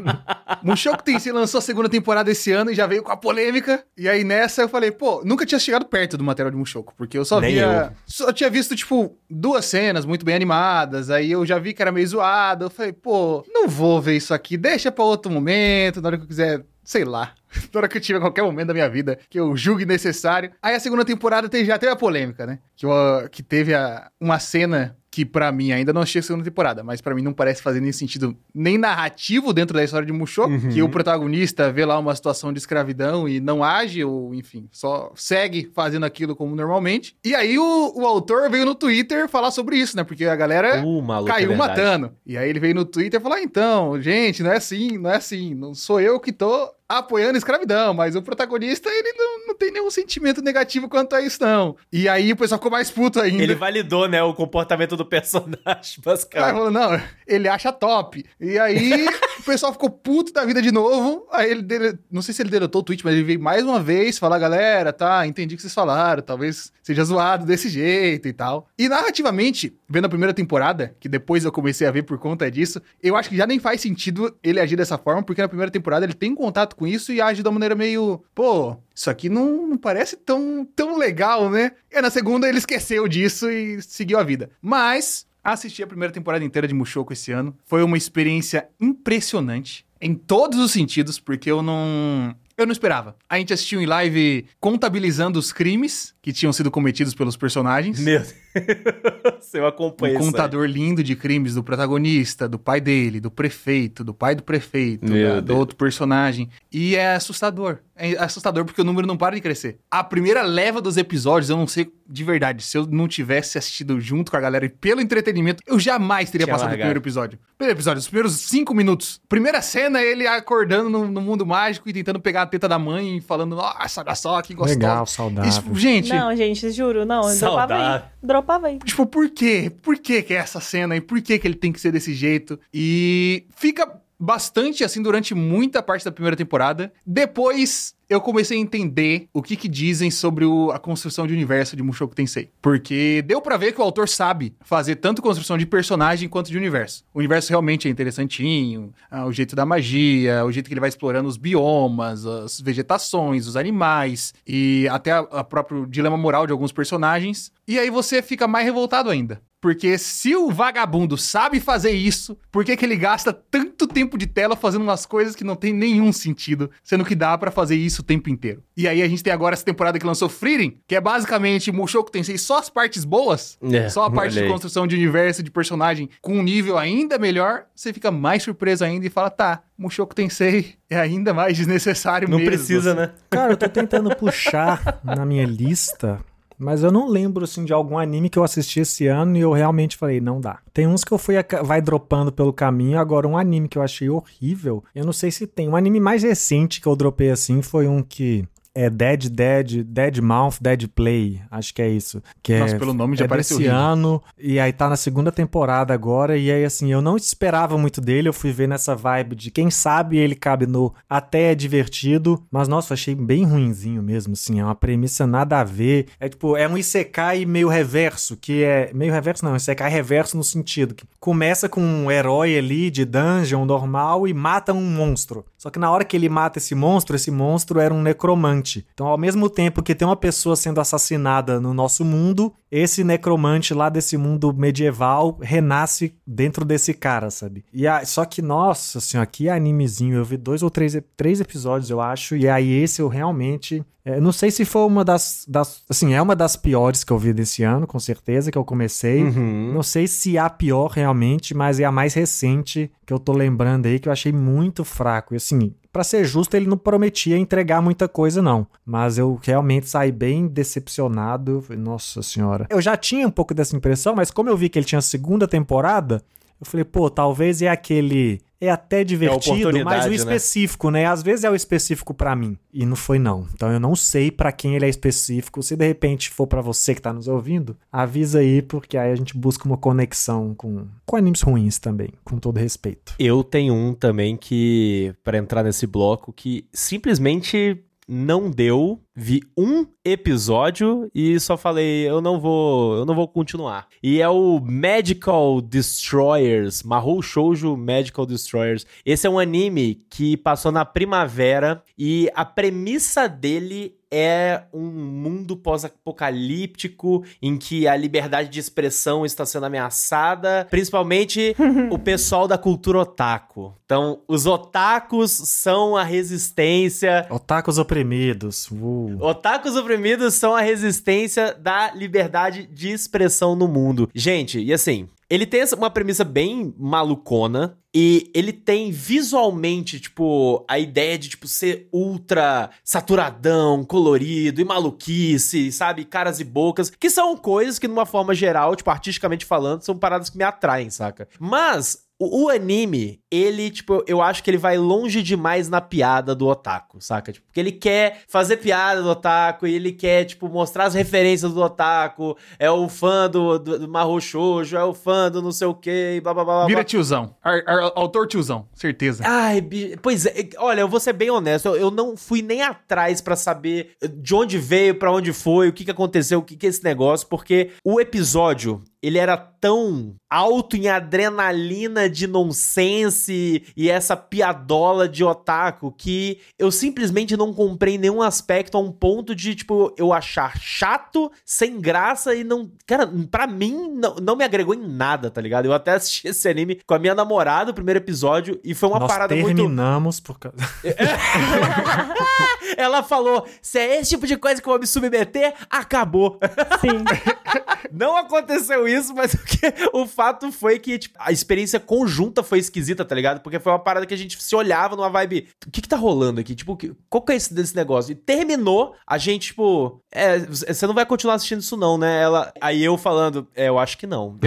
[0.64, 3.84] Mushoku Tensei lançou a segunda temporada esse ano e já veio com a polêmica.
[3.98, 7.18] E aí nessa eu falei, pô, nunca tinha chegado perto do material de Mushoku, porque
[7.18, 7.94] eu só Nem via...
[8.06, 11.92] Só tinha visto, tipo, duas cenas muito bem animadas, aí eu já vi que era
[11.92, 12.66] meio zoado.
[12.66, 16.24] Eu falei, pô, não vou ver isso aqui, deixa pra outro momento, na hora que
[16.24, 16.64] eu quiser...
[16.86, 17.34] Sei lá.
[17.74, 20.52] Na hora que eu tiver qualquer momento da minha vida que eu julgue necessário.
[20.62, 22.60] Aí a segunda temporada tem- já teve a polêmica, né?
[22.78, 26.44] Que, eu- que teve a- uma cena que pra mim ainda não achei a segunda
[26.44, 30.12] temporada, mas pra mim não parece fazer nem sentido nem narrativo dentro da história de
[30.12, 30.70] Mushoku, Uhum.
[30.70, 35.14] que o protagonista vê lá uma situação de escravidão e não age, ou enfim, só
[35.16, 37.16] segue fazendo aquilo como normalmente.
[37.24, 40.04] E aí o, o autor veio no Twitter falar sobre isso, né?
[40.04, 41.70] Porque a galera Uh, maluco, é caiu verdade.
[41.80, 42.12] matando.
[42.26, 45.16] E aí ele veio no Twitter falou: ah, então, gente, não é assim, não é
[45.16, 45.56] assim.
[45.56, 49.72] Não sou eu que tô apoiando a escravidão, mas o protagonista, ele não, não tem
[49.72, 51.76] nenhum sentimento negativo quanto a isso, não.
[51.92, 53.42] E aí o pessoal ficou mais puto ainda.
[53.42, 56.54] Ele validou, né, o comportamento do personagem, Aí basicamente.
[56.54, 58.24] falou, não, ele acha top.
[58.40, 59.08] E aí
[59.40, 61.28] o pessoal ficou puto da vida de novo.
[61.32, 63.80] Aí ele, dele, não sei se ele deletou o tweet, mas ele veio mais uma
[63.80, 68.34] vez falar, galera, tá, entendi o que vocês falaram, talvez seja zoado desse jeito e
[68.34, 68.68] tal.
[68.78, 72.80] E narrativamente, vendo a primeira temporada, que depois eu comecei a ver por conta disso,
[73.02, 76.06] eu acho que já nem faz sentido ele agir dessa forma, porque na primeira temporada
[76.06, 79.78] ele tem contato com isso e age uma maneira meio, pô, isso aqui não, não
[79.78, 81.72] parece tão, tão legal, né?
[81.92, 84.50] E aí na segunda ele esqueceu disso e seguiu a vida.
[84.62, 87.56] Mas assisti a primeira temporada inteira de Mushoku esse ano.
[87.66, 93.16] Foi uma experiência impressionante em todos os sentidos, porque eu não eu não esperava.
[93.30, 98.00] A gente assistiu em live contabilizando os crimes que tinham sido cometidos pelos personagens.
[98.00, 98.45] Meu Deus.
[99.54, 104.14] Eu acompanhei Um contador lindo de crimes do protagonista, do pai dele, do prefeito, do
[104.14, 106.50] pai do prefeito, da- do outro personagem.
[106.72, 107.78] E é assustador.
[107.98, 109.78] É assustador porque o número não para de crescer.
[109.90, 114.00] A primeira leva dos episódios, eu não sei de verdade, se eu não tivesse assistido
[114.00, 116.82] junto com a galera e pelo entretenimento, eu jamais teria Tinha passado o largado.
[116.82, 117.40] primeiro episódio.
[117.58, 119.20] Primeiro episódio, os primeiros cinco minutos.
[119.28, 123.18] Primeira cena, ele acordando no, no mundo mágico e tentando pegar a teta da mãe
[123.18, 124.78] e falando, nossa, olha só, que gostoso.
[124.78, 125.50] Legal, saudável.
[125.50, 127.28] Isso, gente, Não, gente, juro, não.
[127.28, 127.80] eu Dropava aí.
[127.80, 128.08] Saudável.
[128.22, 128.45] Dropava
[128.86, 129.72] Tipo, por quê?
[129.82, 132.14] Por que que é essa cena e por que que ele tem que ser desse
[132.14, 132.60] jeito?
[132.74, 136.92] E fica bastante assim durante muita parte da primeira temporada.
[137.06, 141.76] Depois eu comecei a entender o que que dizem sobre o- a construção de universo
[141.76, 142.50] de Mushoku Tensei.
[142.62, 146.58] Porque deu pra ver que o autor sabe fazer tanto construção de personagem quanto de
[146.58, 147.04] universo.
[147.14, 150.90] O universo realmente é interessantinho, ah, o jeito da magia, o jeito que ele vai
[150.90, 156.72] explorando os biomas, as vegetações, os animais e até a próprio dilema moral de alguns
[156.72, 157.52] personagens.
[157.68, 159.42] E aí você fica mais revoltado ainda.
[159.66, 164.28] Porque se o vagabundo sabe fazer isso, por que, que ele gasta tanto tempo de
[164.28, 168.04] tela fazendo umas coisas que não tem nenhum sentido, sendo que dá pra fazer isso
[168.04, 168.62] o tempo inteiro?
[168.78, 172.12] E aí a gente tem agora essa temporada que lançou Freedom, que é basicamente Mushoku
[172.12, 176.12] Tensei só as partes boas, É, só a parte de construção de universo, de personagem
[176.22, 180.76] com um nível ainda melhor, você fica mais surpreso ainda e fala, tá, Mushoku Tensei
[180.88, 182.52] é ainda mais desnecessário Não mesmo.
[182.52, 183.14] precisa, né?
[183.32, 186.24] Cara, eu tô tentando puxar na minha lista
[186.58, 189.52] Mas eu não lembro, assim, de algum anime que eu assisti esse ano e eu
[189.52, 190.60] realmente falei, não dá.
[190.74, 194.10] Tem uns que eu fui, vai dropando pelo caminho, agora um anime que eu achei
[194.10, 195.68] horrível, eu não sei se tem.
[195.68, 200.18] Um anime mais recente que eu dropei assim foi um que é Dead Dead, Dead
[200.20, 202.22] Mouth, Dead Play, acho que é isso.
[202.44, 203.74] Que Nossa, é, pelo nome já é parece horrível.
[203.74, 208.02] ano, e aí tá na segunda temporada agora, e aí assim, eu não esperava muito
[208.02, 212.44] dele, eu fui ver nessa vibe de quem sabe ele cabe no até é divertido,
[212.52, 216.58] mas nossa, achei bem ruinzinho mesmo, assim, é uma premissa nada a ver, é tipo,
[216.58, 221.06] é um isekai meio reverso, que é, meio reverso não, isekai reverso no sentido que
[221.18, 225.90] começa com um herói ali de dungeon normal e mata um monstro, só que na
[225.90, 229.84] hora que ele mata esse monstro, esse monstro era um necromante, então, ao mesmo tempo
[229.84, 235.38] que tem uma pessoa sendo assassinada no nosso mundo, esse necromante lá desse mundo medieval
[235.42, 237.64] renasce dentro desse cara, sabe?
[237.72, 240.16] E a, só que, nossa senhora, que animezinho.
[240.16, 243.84] Eu vi dois ou três, três episódios, eu acho, e aí esse eu realmente.
[244.04, 245.82] É, não sei se foi uma das, das.
[245.90, 249.24] Assim, é uma das piores que eu vi desse ano, com certeza, que eu comecei.
[249.24, 249.72] Uhum.
[249.74, 253.34] Não sei se é a pior realmente, mas é a mais recente que eu tô
[253.34, 255.34] lembrando aí, que eu achei muito fraco.
[255.34, 258.68] E assim, Pra ser justo, ele não prometia entregar muita coisa, não.
[258.86, 261.64] Mas eu realmente saí bem decepcionado.
[261.70, 262.68] Nossa senhora.
[262.70, 265.48] Eu já tinha um pouco dessa impressão, mas como eu vi que ele tinha segunda
[265.48, 266.22] temporada,
[266.60, 268.42] eu falei, pô, talvez é aquele.
[268.66, 270.16] É até divertido, oportunidade, mas o né?
[270.16, 271.06] específico, né?
[271.06, 272.58] Às vezes é o específico pra mim.
[272.74, 273.48] E não foi, não.
[273.54, 275.62] Então eu não sei pra quem ele é específico.
[275.62, 279.16] Se de repente for pra você que tá nos ouvindo, avisa aí, porque aí a
[279.16, 283.14] gente busca uma conexão com, com animes ruins também, com todo respeito.
[283.20, 289.00] Eu tenho um também que, pra entrar nesse bloco, que simplesmente não deu.
[289.18, 293.88] Vi um episódio e só falei, eu não vou, eu não vou continuar.
[294.04, 298.86] E é o Magical Destroyers, Mahou Shoujo Magical Destroyers.
[299.06, 305.58] Esse é um anime que passou na primavera e a premissa dele é um mundo
[305.58, 311.54] pós-apocalíptico em que a liberdade de expressão está sendo ameaçada, principalmente
[311.92, 313.74] o pessoal da cultura otaku.
[313.84, 318.70] Então, os otakus são a resistência Otakus oprimidos.
[318.72, 319.05] Uh.
[319.20, 324.10] Otakus oprimidos são a resistência da liberdade de expressão no mundo.
[324.14, 327.78] Gente, e assim, ele tem uma premissa bem malucona.
[327.98, 335.72] E ele tem visualmente, tipo, a ideia de, tipo, ser ultra saturadão, colorido e maluquice,
[335.72, 336.04] sabe?
[336.04, 340.30] Caras e bocas, que são coisas que, numa forma geral, tipo, artisticamente falando, são paradas
[340.30, 341.26] que me atraem, saca?
[341.40, 346.34] Mas o, o anime, ele, tipo, eu acho que ele vai longe demais na piada
[346.34, 347.32] do otaku, saca?
[347.34, 351.54] Tipo, porque ele quer fazer piada do otaku e ele quer, tipo, mostrar as referências
[351.54, 352.38] do otaku.
[352.58, 355.74] É o fã do, do, do Mahou Shoujo, é o fã do não sei o
[355.74, 356.68] que, blá blá blá blá.
[356.68, 357.36] Vira tiozão.
[357.44, 359.24] Ar- ar- autor tiozão, certeza.
[359.26, 362.62] Ai, bi- pois é, olha, eu vou ser bem honesto, eu, eu não fui nem
[362.62, 366.56] atrás pra saber de onde veio, pra onde foi, o que que aconteceu, o que
[366.56, 373.64] que é esse negócio, porque o episódio, ele era tão alto em adrenalina de nonsense
[373.76, 379.34] e essa piadola de otaku que eu simplesmente não comprei nenhum aspecto a um ponto
[379.34, 382.70] de, tipo, eu achar chato, sem graça e não...
[382.86, 385.66] Cara, pra mim, não, não me agregou em nada, tá ligado?
[385.66, 389.00] Eu até assisti esse anime com a minha namorada, o primeiro episódio, e foi uma
[389.00, 389.56] Nós parada muito...
[389.56, 390.58] terminamos por causa.
[392.78, 396.40] Ela falou: se é esse tipo de coisa que eu vou me submeter, acabou.
[396.82, 397.04] Sim.
[397.92, 402.60] Não aconteceu isso, mas o, que- o fato foi que tipo, a experiência conjunta foi
[402.60, 403.42] esquisita, tá ligado?
[403.42, 405.48] Porque foi uma parada que a gente se olhava numa vibe.
[405.66, 406.56] O que que tá rolando aqui?
[406.56, 406.78] Tipo,
[407.10, 408.12] qual que é esse desse negócio?
[408.12, 410.02] E terminou, a gente, tipo.
[410.12, 412.22] É, você não vai continuar assistindo isso, não, né?
[412.22, 412.54] Ela.
[412.62, 414.38] Aí eu falando, é, eu acho que não.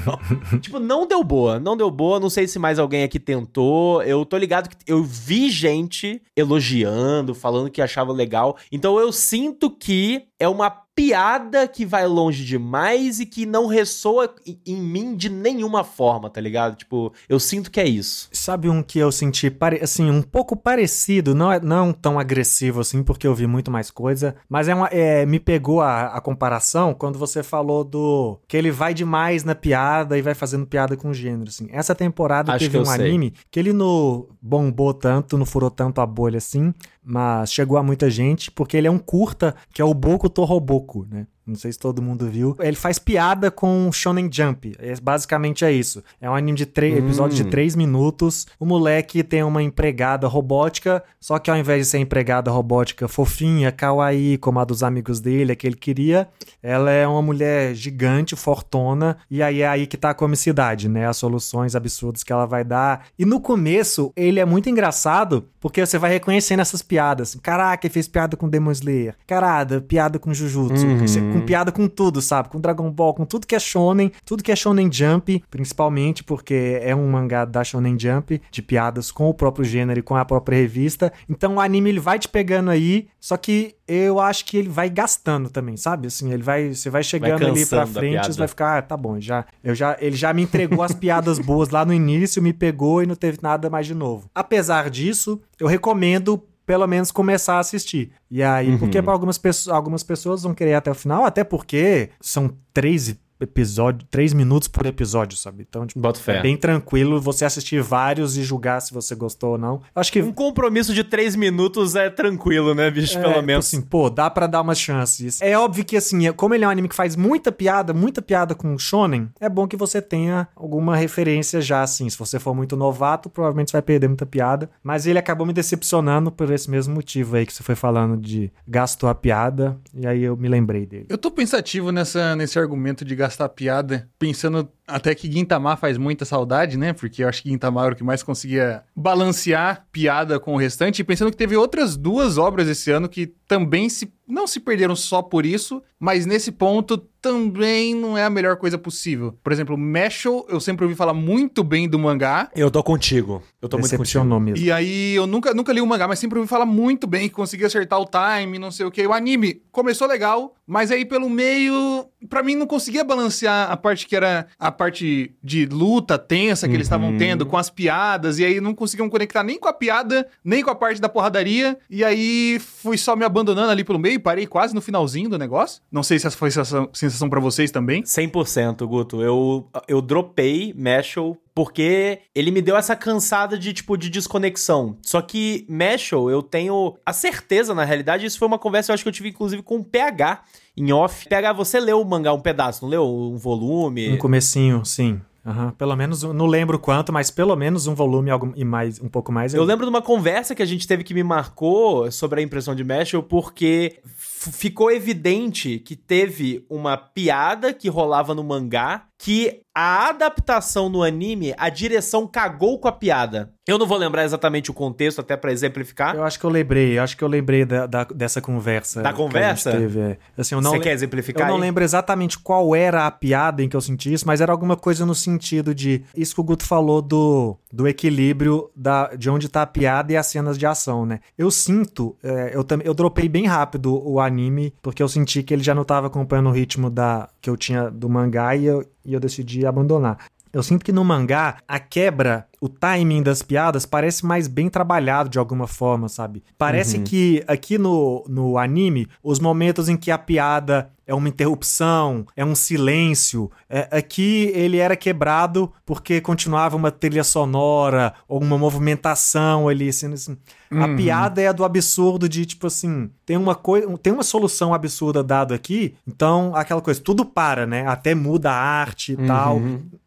[0.00, 0.60] Não.
[0.60, 1.58] tipo, não deu boa.
[1.58, 2.20] Não deu boa.
[2.20, 4.02] Não sei se mais alguém aqui tentou.
[4.02, 8.56] Eu tô ligado que eu vi gente elogiando, falando que achava legal.
[8.70, 10.70] Então eu sinto que é uma
[11.00, 14.34] piada que vai longe demais e que não ressoa
[14.66, 16.76] em- mim de nenhuma forma, tá ligado?
[16.76, 18.28] Tipo, eu sinto que é isso.
[18.32, 23.02] Sabe um que eu senti, assim, um pouco parecido, não é não tão agressivo assim,
[23.02, 26.92] porque eu vi muito mais coisa, mas é uma, é, me pegou a, a comparação
[26.92, 31.08] quando você falou do que ele vai demais na piada e vai fazendo piada com
[31.10, 31.68] o gênero, assim.
[31.70, 32.94] Essa temporada Acho teve um sei.
[33.06, 37.82] anime que ele não bombou tanto, não furou tanto a bolha assim, mas chegou a
[37.82, 41.26] muita gente, porque ele é um curta, que é o Boku Roboku, né?
[41.50, 42.56] Não sei se todo mundo viu.
[42.60, 44.74] Ele faz piada com Shonen Jump.
[44.78, 46.02] É, basicamente é isso.
[46.20, 46.98] É um anime de três Hum.
[46.98, 48.46] episódio de três minutos.
[48.58, 53.70] O moleque tem uma empregada robótica, só que ao invés de ser empregada robótica fofinha,
[53.72, 56.28] kawaii, como a dos amigos dele, a que ele queria,
[56.62, 61.06] ela é uma mulher gigante, fortona, e aí é aí que tá a comicidade, né?
[61.06, 63.06] As soluções absurdas que ela vai dar.
[63.18, 67.36] E no começo, ele é muito engraçado, porque você vai reconhecendo essas piadas.
[67.42, 69.14] Caraca, ele fez piada com Demon Slayer.
[69.26, 70.86] Carada, piada com Jujutsu.
[70.86, 70.98] Uhum.
[70.98, 72.48] Você- com piada com tudo, sabe?
[72.48, 76.78] Com Dragon Ball, com tudo que é shonen, tudo que é shonen jump, principalmente porque
[76.82, 80.24] é um mangá da shonen jump, de piadas com o próprio gênero e com a
[80.24, 81.12] própria revista.
[81.28, 84.88] Então o anime ele vai te pegando aí, só que eu acho que ele vai
[84.88, 86.06] gastando também, sabe?
[86.06, 89.20] Assim, ele vai, você vai chegando ali pra frente, você vai ficar, ah, tá bom,
[89.20, 93.02] já, eu já, ele já me entregou as piadas boas lá no início, me pegou
[93.02, 94.30] e não teve nada mais de novo.
[94.34, 96.40] Apesar disso, eu recomendo
[96.70, 98.12] pelo menos começar a assistir.
[98.30, 98.78] E aí, Uhum.
[98.78, 103.16] porque para algumas pessoas, algumas pessoas vão querer até o final, até porque são três
[103.40, 105.66] episódios, três minutos por episódio, sabe?
[105.68, 106.38] Então, tipo, Boto fé.
[106.38, 109.74] é bem tranquilo você assistir vários e julgar se você gostou ou não.
[109.94, 113.16] Eu acho que Um compromisso de três minutos é tranquilo, né, bicho?
[113.18, 113.66] é, Pelo tipo menos.
[113.66, 115.40] assim, pô, dá pra dar umas chances.
[115.40, 118.20] É óbvio que, assim, é- como ele é um anime que faz muita piada, muita
[118.22, 122.08] piada com shonen, é bom que você tenha alguma referência já, assim.
[122.10, 124.70] Se você for muito novato, provavelmente você vai perder muita piada.
[124.82, 128.50] Mas ele acabou me decepcionando por esse mesmo motivo aí que você foi falando de
[128.66, 131.06] gastou a piada, e aí eu me lembrei dele.
[131.08, 136.24] Eu tô pensativo nessa, nesse argumento de gastar piada, pensando até que Gintama faz muita
[136.24, 136.92] saudade, né?
[136.92, 141.00] Porque eu acho que Gintama era o que mais conseguia balancear piada com o restante.
[141.00, 144.96] E pensando que teve outras duas obras esse ano que também se não se perderam
[144.96, 149.36] só por isso, mas nesse ponto também não é a melhor coisa possível.
[149.44, 152.50] Por exemplo, Mashal, eu sempre ouvi falar muito bem do mangá.
[152.56, 153.42] Eu tô contigo.
[153.60, 154.40] Eu tô muito contigo.
[154.40, 154.64] Mesmo.
[154.64, 157.34] E aí, eu nunca, nunca li o mangá, mas sempre ouvi falar muito bem, que
[157.34, 159.06] conseguia acertar o time, não sei o que.
[159.06, 164.06] O anime começou legal, mas aí pelo meio, pra mim não conseguia balancear a parte
[164.06, 168.44] que era a parte de luta tensa que eles estavam tendo, com as piadas, e
[168.44, 171.78] aí não conseguiam conectar nem com a piada, nem com a parte da porradaria.
[171.90, 175.82] E aí fui só me abandonando ali pelo meio, parei quase no finalzinho do negócio.
[175.90, 178.02] Não sei se essa foi sensação, sensação pra vocês também.
[178.02, 179.22] 100%, Guto.
[179.22, 184.96] Eu, eu dropei Mashal porque ele me deu essa cansada de, tipo, de desconexão.
[185.02, 189.02] Só que Mashal, eu tenho a certeza, na realidade, isso foi uma conversa, eu acho
[189.02, 190.44] que eu tive, inclusive, com o PH
[190.76, 191.28] em off.
[191.28, 193.04] PH, você leu o mangá um pedaço, não leu?
[193.04, 194.08] Um volume?
[194.10, 195.20] No comecinho, sim.
[195.44, 195.72] Aham.
[195.72, 199.32] Pelo menos, não lembro quanto, mas pelo menos um volume algum- e mais, um pouco
[199.32, 199.54] mais.
[199.54, 202.74] Eu lembro de uma conversa que a gente teve que me marcou sobre a impressão
[202.74, 210.08] de Mashal, porque ficou evidente que teve uma piada que rolava no mangá que a
[210.08, 213.52] adaptação no anime, a direção cagou com a piada.
[213.68, 216.16] Eu não vou lembrar exatamente o contexto, até pra exemplificar.
[216.16, 219.00] Eu acho que eu lembrei, eu acho que eu lembrei da, da- dessa conversa.
[219.00, 219.70] Da conversa?
[219.70, 220.18] teve, é.
[220.36, 221.60] Assim, eu não Você quer Eu exemplificar não aí?
[221.60, 225.06] lembro exatamente qual era a piada em que eu senti isso, mas era alguma coisa
[225.06, 226.02] no sentido de.
[226.16, 230.16] Isso que o Guto falou do, do equilíbrio da, de onde tá a piada e
[230.16, 231.20] as cenas de ação, né?
[231.38, 232.16] Eu sinto.
[232.24, 235.74] é, eu, também eu dropei bem rápido o anime, porque eu senti que ele já
[235.76, 239.20] não tava acompanhando o ritmo da, que eu tinha do mangá e eu, e eu
[239.20, 240.18] decidi abandonar.
[240.52, 245.30] Eu sinto que no mangá, a quebra, o timing das piadas parece mais bem trabalhado
[245.30, 246.42] de alguma forma, sabe?
[246.58, 252.24] Parece que aqui no, no anime, os momentos em que a piada é uma interrupção,
[252.36, 258.56] é um silêncio, é, aqui ele era quebrado porque continuava uma trilha sonora ou uma
[258.56, 260.36] movimentação ali, sendo assim.
[260.70, 264.72] A piada é a do absurdo de, tipo assim, tem uma coisa, tem uma solução
[264.72, 267.84] absurda dada aqui, então aquela coisa, tudo para, né?
[267.88, 269.60] Até muda a arte e tal.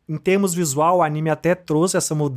[0.07, 2.33] Em termos visual, o anime até trouxe essa mudança,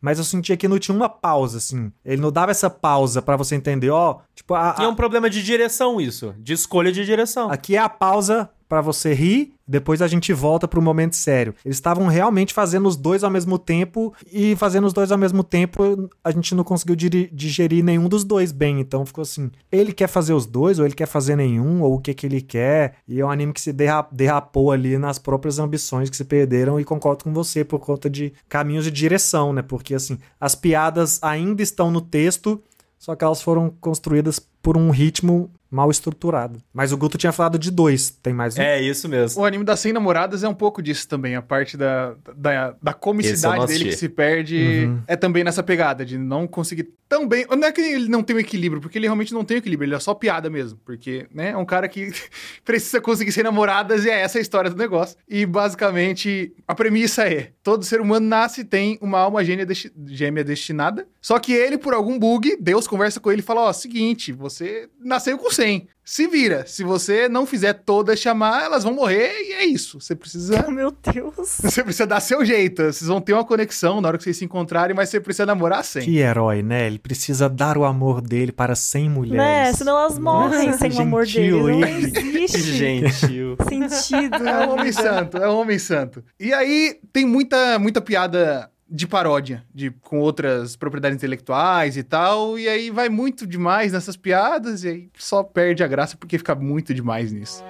[0.00, 1.92] mas eu sentia que não tinha uma pausa, assim.
[2.04, 4.94] Ele não dava essa pausa pra você entender, ó, tipo, a, E é a- um
[4.94, 7.50] problema de direção isso, de escolha de direção.
[7.50, 11.54] aqui é a pausa pra você rir, depois a gente volta pro momento sério.
[11.62, 15.44] Eles estavam realmente fazendo os dois ao mesmo tempo e fazendo os dois ao mesmo
[15.44, 20.06] tempo, a gente não conseguiu digerir nenhum dos dois bem, então ficou assim, ele quer
[20.06, 22.94] fazer os dois ou ele quer fazer nenhum ou o que que ele quer?
[23.06, 26.80] E é um anime que se derra- derrapou ali nas próprias ambições que se perderam
[26.80, 29.60] e concordo com você por conta de caminhos de direção, né?
[29.60, 32.58] Porque assim, as piadas ainda estão no texto,
[32.98, 36.60] só que elas foram construídas por um ritmo mal estruturado.
[36.72, 38.60] Mas o Guto tinha falado de dois, tem mais um?
[38.60, 39.40] É isso mesmo.
[39.40, 41.34] O anime das 100 namoradas é um pouco disso também.
[41.34, 46.18] A parte da, da, da comicidade dele que se perde é também nessa pegada de
[46.18, 47.44] não conseguir tão bem.
[47.50, 49.94] Não é que ele não tem o equilíbrio, porque ele realmente não tem equilíbrio, ele
[49.94, 50.80] é só piada mesmo.
[50.82, 52.10] Porque, né, é um cara que
[52.64, 55.16] precisa conseguir ser namoradas e é essa a história do negócio.
[55.28, 59.92] E basicamente, a premissa é: todo ser humano nasce e tem uma alma gêmea, desti-
[60.06, 61.06] gêmea destinada.
[61.20, 64.88] Só que ele, por algum bug, Deus conversa com ele e fala: Ó, seguinte, você
[64.98, 65.88] nasceu com 100.
[66.04, 66.64] Se vira.
[66.66, 70.00] Se você não fizer todas chamar, elas vão morrer e é isso.
[70.00, 70.66] Você precisa.
[70.70, 71.58] Meu Deus.
[71.62, 72.82] Você precisa dar seu jeito.
[72.82, 75.84] Vocês vão ter uma conexão na hora que vocês se encontrarem, mas você precisa namorar
[75.84, 76.02] sem.
[76.02, 76.86] Que herói, né?
[76.86, 79.36] Ele precisa dar o amor dele para 100 mulheres.
[79.38, 79.72] Né?
[79.74, 81.50] Senão elas morrem Nossa, sem o amor dele.
[81.50, 83.56] gentil Não existe Gentil.
[83.68, 84.48] sentido.
[84.48, 86.24] É um homem santo, é um homem santo.
[86.40, 92.58] E aí tem muita, muita piada de paródia, de com outras propriedades intelectuais e tal,
[92.58, 96.54] e aí vai muito demais nessas piadas e aí só perde a graça porque fica
[96.54, 97.64] muito demais nisso.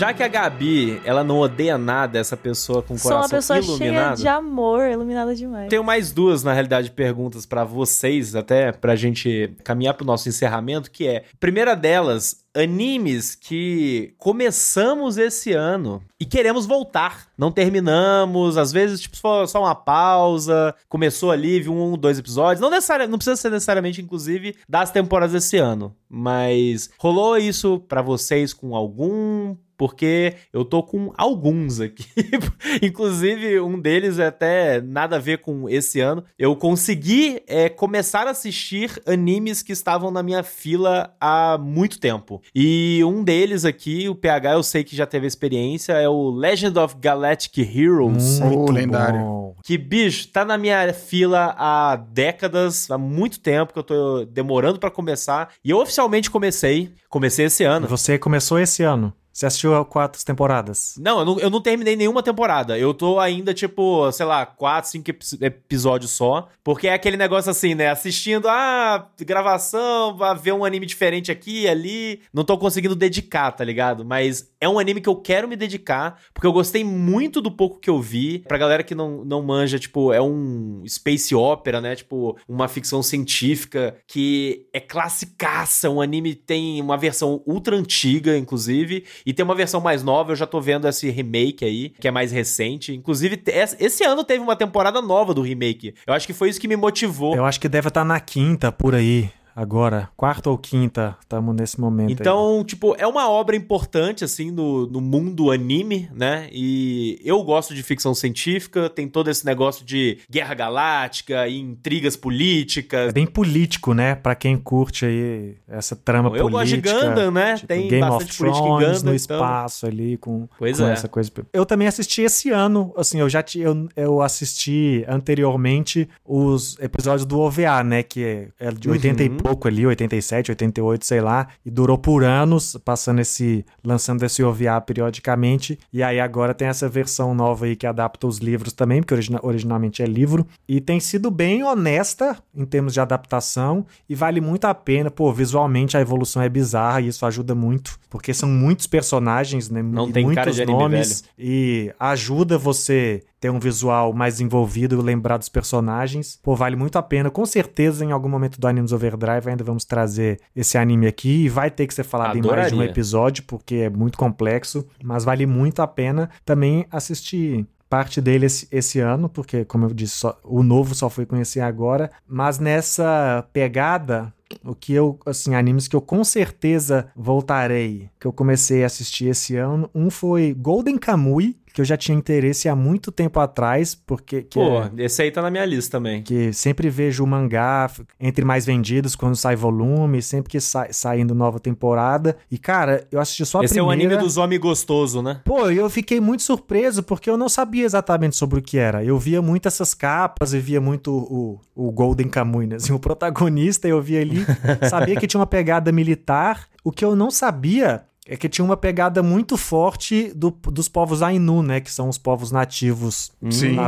[0.00, 3.36] Já que a Gabi, ela não odeia nada essa pessoa com o Sou uma coração
[3.38, 4.16] pessoa cheia iluminado.
[4.16, 5.68] de amor, iluminada demais.
[5.68, 10.90] Tenho mais duas, na realidade, perguntas pra vocês, até pra gente caminhar pro nosso encerramento,
[10.90, 17.26] que é, primeira delas, animes que começamos esse ano e queremos voltar.
[17.36, 22.58] Não terminamos, às vezes, tipo, só, só uma pausa, começou ali, viu um, dois episódios.
[22.62, 25.94] Não, necessari- não precisa ser necessariamente, inclusive, das temporadas desse ano.
[26.08, 32.04] Mas rolou isso pra vocês com algum porque eu tô com alguns aqui.
[32.82, 36.22] Inclusive, um deles é até nada a ver com esse ano.
[36.38, 42.42] Eu consegui é, começar a assistir animes que estavam na minha fila há muito tempo.
[42.54, 46.78] E um deles aqui, o PH, eu sei que já teve experiência, é o Legend
[46.78, 48.38] of Galactic Heroes.
[48.38, 49.18] Muito lendário.
[49.18, 49.56] bom.
[49.64, 54.78] Que, bicho, tá na minha fila há décadas, há muito tempo que eu tô demorando
[54.78, 55.54] pra começar.
[55.64, 56.92] E eu oficialmente comecei.
[57.08, 57.88] Comecei esse ano.
[57.88, 59.14] Você começou esse ano.
[59.32, 60.94] Você assistiu quatro temporadas.
[60.98, 62.76] Não eu, não, eu não terminei nenhuma temporada.
[62.78, 66.48] Eu tô ainda, tipo, sei lá, quatro, cinco epi- episódios só.
[66.64, 67.88] Porque é aquele negócio assim, né?
[67.88, 72.20] Assistindo, ah, gravação, vai ver um anime diferente aqui e ali.
[72.34, 74.04] Não tô conseguindo dedicar, tá ligado?
[74.04, 77.80] Mas é um anime que eu quero me dedicar, porque eu gostei muito do pouco
[77.80, 78.40] que eu vi.
[78.40, 81.96] Pra galera que não, não manja, tipo, é um space opera, né?
[81.96, 85.88] Tipo, uma ficção científica que é classicaça.
[85.88, 89.04] Um anime tem uma versão ultra antiga, inclusive.
[89.24, 92.10] E tem uma versão mais nova, eu já tô vendo esse remake aí, que é
[92.10, 92.94] mais recente.
[92.94, 93.42] Inclusive,
[93.78, 95.94] esse ano teve uma temporada nova do remake.
[96.06, 97.34] Eu acho que foi isso que me motivou.
[97.34, 99.30] Eu acho que deve estar na quinta, por aí.
[99.54, 102.12] Agora, quarta ou quinta, estamos nesse momento aí.
[102.14, 106.48] Então, tipo, é uma obra importante, assim, no, no mundo anime, né?
[106.52, 112.16] E eu gosto de ficção científica, tem todo esse negócio de guerra galáctica e intrigas
[112.16, 113.08] políticas.
[113.10, 114.14] É bem político, né?
[114.14, 116.50] Pra quem curte aí essa trama Eu política.
[116.90, 117.54] gosto de Gundam, né?
[117.54, 120.78] tipo, Tem Game bastante of política em Thrones Gundam, no então- espaço ali com, Pois
[120.78, 120.92] com é.
[120.92, 121.30] essa coisa.
[121.52, 127.38] Eu também assisti esse ano, assim, eu já eu, eu assisti anteriormente os episódios do
[127.40, 128.02] OVA, né?
[128.02, 129.36] Que é, é de 80 e Uhum.
[129.42, 134.80] Pouco ali, 87, 88, sei lá, e durou por anos, passando esse, lançando esse OVA
[134.80, 135.78] periodicamente.
[135.92, 139.40] E aí agora tem essa versão nova aí que adapta os livros também, porque origina-
[139.42, 140.46] originalmente é livro.
[140.68, 145.10] E tem sido bem honesta em termos de adaptação e vale muito a pena.
[145.10, 149.82] Pô, visualmente a evolução é bizarra e isso ajuda muito, porque são muitos personagens, né?
[149.82, 155.38] Não e tem muitos nomes e ajuda você ter um visual mais envolvido e lembrar
[155.38, 156.38] dos personagens.
[156.42, 157.30] Pô, vale muito a pena.
[157.30, 161.44] Com certeza, em algum momento do Animes Overdrive, ainda vamos trazer esse anime aqui.
[161.44, 162.90] E vai ter que ser falado em mais de um Adoraria.
[162.90, 164.86] episódio, porque é muito complexo.
[165.02, 169.92] Mas vale muito a pena também assistir parte dele esse, esse ano, porque, como eu
[169.92, 172.08] disse, só- o novo só fui conhecer agora.
[172.28, 174.32] Mas nessa pegada,
[174.64, 179.26] o que eu, assim, animes que eu com certeza voltarei, que eu comecei a assistir
[179.26, 183.94] esse ano, um foi Golden Kamuy, que eu já tinha interesse há muito tempo atrás,
[183.94, 186.22] porque que Pô, é- esse aí tá na minha lista também.
[186.22, 191.34] que sempre vejo o mangá entre mais vendidos quando sai volume, sempre que sai saindo
[191.34, 192.36] nova temporada.
[192.50, 194.12] E cara, eu assisti só a Esse é o primeira.
[194.14, 195.40] anime dos homens gostoso, né?
[195.44, 199.04] Pô, eu fiquei muito surpreso porque eu não sabia exatamente sobre o que era.
[199.04, 202.76] Eu via muito essas capas e via muito o, o Golden Kamuy, né?
[202.76, 204.44] Assim, o protagonista eu via ali,
[204.88, 206.68] sabia que tinha uma pegada militar.
[206.82, 208.02] O que eu não sabia
[208.32, 211.80] é que tinha uma pegada muito forte do- dos povos Ainu, né?
[211.80, 213.32] Que são os povos nativos,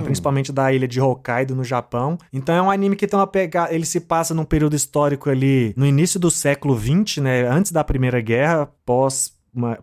[0.03, 2.19] principalmente da ilha de Hokkaido, no Japão.
[2.33, 3.73] Então é um anime que tem uma pegada.
[3.73, 7.47] Ele se passa num período histórico ali, no início do século XX, né?
[7.47, 9.32] Antes da Primeira Guerra, pós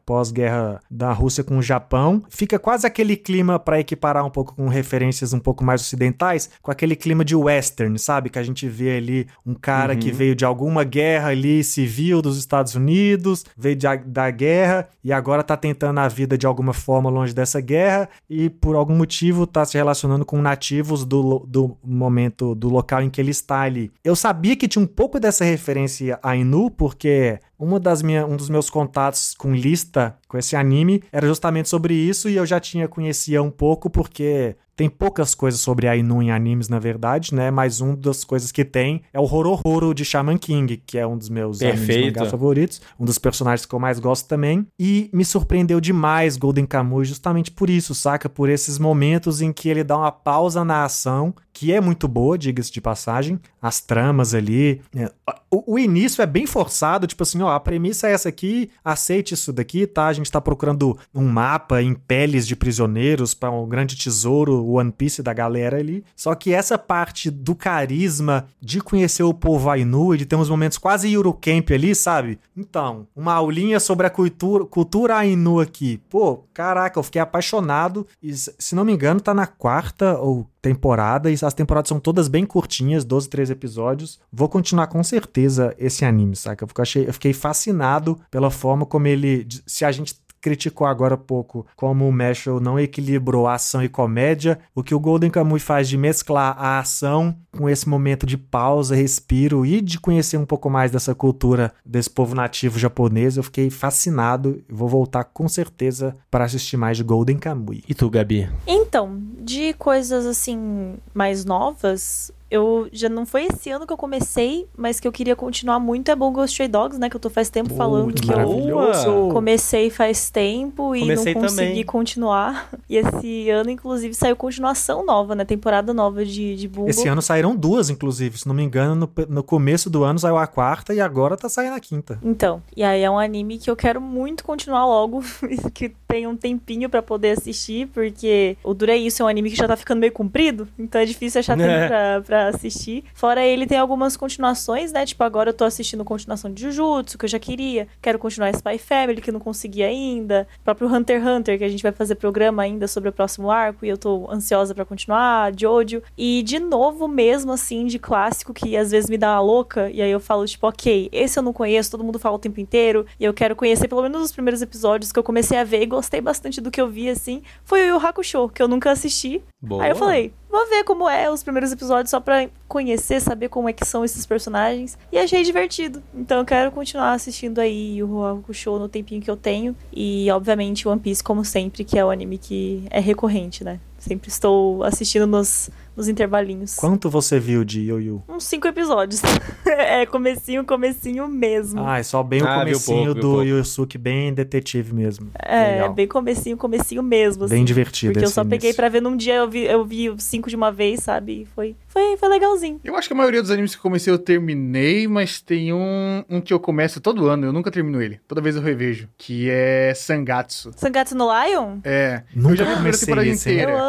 [0.06, 2.24] pós-guerra da Rússia com o Japão.
[2.30, 6.72] Fica quase aquele clima para equiparar um pouco com referências um pouco mais ocidentais, com
[6.72, 8.30] aquele clima de western, sabe?
[8.30, 12.38] Que a gente vê ali um cara que veio de alguma guerra ali civil dos
[12.38, 17.10] Estados Unidos, veio de- da guerra e agora tá tentando a vida de alguma forma
[17.10, 22.56] longe dessa guerra e por algum motivo tá se relacionando com nativos do, do momento,
[22.56, 23.92] do local em que ele está ali.
[24.04, 28.38] Eu sabia que tinha um pouco dessa referência a Inu, porque uma das minha, um
[28.38, 32.60] dos meus contatos com lista com esse anime era justamente sobre isso e eu já
[32.60, 37.52] tinha conhecia um pouco porque Tem poucas coisas sobre Ainu em animes, na verdade, né?
[37.52, 41.18] Mas uma das coisas que tem é o Horororo de Shaman King, que é um
[41.18, 42.18] dos meus Perfeito.
[42.18, 44.66] animes favoritos, um dos personagens que eu mais gosto também.
[44.80, 48.30] E me surpreendeu demais Golden Kamuy justamente por isso, saca?
[48.30, 52.38] Por esses momentos em que ele dá uma pausa na ação, que é muito boa,
[52.38, 53.38] diga-se de passagem.
[53.62, 54.80] As tramas ali.
[54.96, 55.12] é,
[55.52, 59.34] o, o início é bem forçado, tipo assim, ó, a premissa é essa aqui, aceite
[59.34, 60.08] isso daqui, tá?
[60.08, 64.74] A gente tá procurando um mapa em peles de prisioneiros para um grande tesouro, o
[64.78, 66.04] One Piece da galera ali.
[66.16, 70.50] Só que essa parte do carisma, de conhecer o povo Ainu e de ter uns
[70.50, 72.40] momentos quase Eurocamp ali, sabe?
[72.56, 76.02] Então, uma aulinha sobre a cultura, cultura Ainu aqui.
[76.10, 78.06] Pô, caraca, eu fiquei apaixonado.
[78.22, 82.28] E, se não me engano, tá na quarta ou temporada, e as temporadas são todas
[82.28, 84.20] bem curtinhas, 12, 13 episódios.
[84.32, 86.64] Vou continuar com certeza esse anime, saca?
[86.64, 89.48] Eu fiquei, eu fiquei fascinado pela forma como ele.
[89.66, 94.60] Se a gente criticou agora há pouco como o Mashal não equilibrou ação e comédia,
[94.74, 98.96] o que o Golden Kamuy faz de mesclar a ação com esse momento de pausa,
[98.96, 103.70] respiro e de conhecer um pouco mais dessa cultura desse povo nativo japonês, eu fiquei
[103.70, 107.84] fascinado e vou voltar com certeza para assistir mais de Golden Kamuy.
[107.88, 108.50] E tu, Gabi?
[108.68, 114.68] Então, de coisas assim mais novas, eu já não foi esse ano que eu comecei,
[114.76, 117.10] mas que eu queria continuar muito é Bungo Stray Dogs, né?
[117.10, 121.42] Que eu tô faz tempo falando Putz, que eu comecei faz tempo e Comecei não
[121.42, 121.84] consegui também.
[121.86, 122.70] continuar.
[122.90, 125.46] E esse ano, inclusive, saiu continuação nova, né?
[125.46, 126.90] Temporada nova de, de Bungo.
[126.90, 128.38] Esse ano saíram duas, inclusive.
[128.38, 131.48] Se não me engano, no, no começo do ano saiu a quarta e agora tá
[131.50, 132.20] saindo a quinta.
[132.24, 135.24] Então, e aí é um anime que eu quero muito continuar logo,
[135.74, 139.50] que tem um tempinho pra poder assistir, porque o Dura é isso, é um anime
[139.52, 141.88] que já tá ficando meio comprido, então é difícil achar tempo É.
[141.88, 143.04] pra, pra assistir.
[143.14, 145.06] Fora ele tem algumas continuações, né?
[145.06, 147.88] Tipo, agora eu tô assistindo continuação de Jujutsu, que eu já queria.
[148.02, 150.48] Quero continuar Spy Family, que eu não consegui ainda.
[150.62, 153.52] O próprio Hunter x Hunter, que a gente vai fazer programa ainda sobre o próximo
[153.52, 155.52] arco, e eu tô ansiosa pra continuar.
[155.56, 156.02] Jojo.
[156.18, 160.02] E de novo mesmo, assim, de clássico, que às vezes me dá uma louca, e
[160.02, 163.06] aí eu falo, tipo, ok, esse eu não conheço, todo mundo fala o tempo inteiro,
[163.20, 165.86] e eu quero conhecer pelo menos os primeiros episódios que eu comecei a ver e
[165.86, 167.44] gostei bastante do que eu vi, assim.
[167.64, 169.44] Foi o Yu Yu Hakusho, que eu nunca assisti.
[169.62, 169.84] Boa.
[169.84, 173.70] Aí eu falei, vou ver como é os primeiros episódios só pra conhecer, saber como
[173.70, 174.98] é que são esses personagens.
[175.12, 176.02] E achei divertido.
[176.14, 179.76] Então eu quero continuar assistindo aí o Hakusho no tempinho que eu tenho.
[179.94, 183.80] E, obviamente, One Piece, como sempre, que é o anime que é recorrente, né?
[184.00, 186.76] Sempre estou assistindo nos, nos intervalinhos.
[186.76, 188.24] Quanto você viu de Yu?
[188.28, 189.22] Uns cinco episódios.
[189.68, 191.84] é comecinho, comecinho mesmo.
[191.86, 193.44] Ah, é só bem o Ah, viu comecinho pouco, do.
[193.44, 195.30] Yusuke, bem detetive mesmo.
[195.44, 195.94] é, Legal.
[195.94, 197.48] bem comecinho, comecinho mesmo.
[197.48, 197.66] Bem assim.
[197.66, 200.56] divertido Porque eu só peguei pra ver num dia, eu vi, eu vi cinco de
[200.56, 201.42] uma vez, sabe?
[201.42, 202.80] E foi, foi, foi legalzinho.
[202.84, 206.40] Eu acho que a maioria dos animes que comecei eu terminei, mas tem um, um
[206.40, 208.20] que eu começo todo ano, eu nunca termino ele.
[208.28, 210.72] Toda vez eu revejo, que é Sangatsu.
[210.78, 211.80] Sangatsu no Lion?
[211.84, 213.72] É, Nunca eu já vi a primeira temporada esse, inteira.
[213.72, 213.89] Eu amo.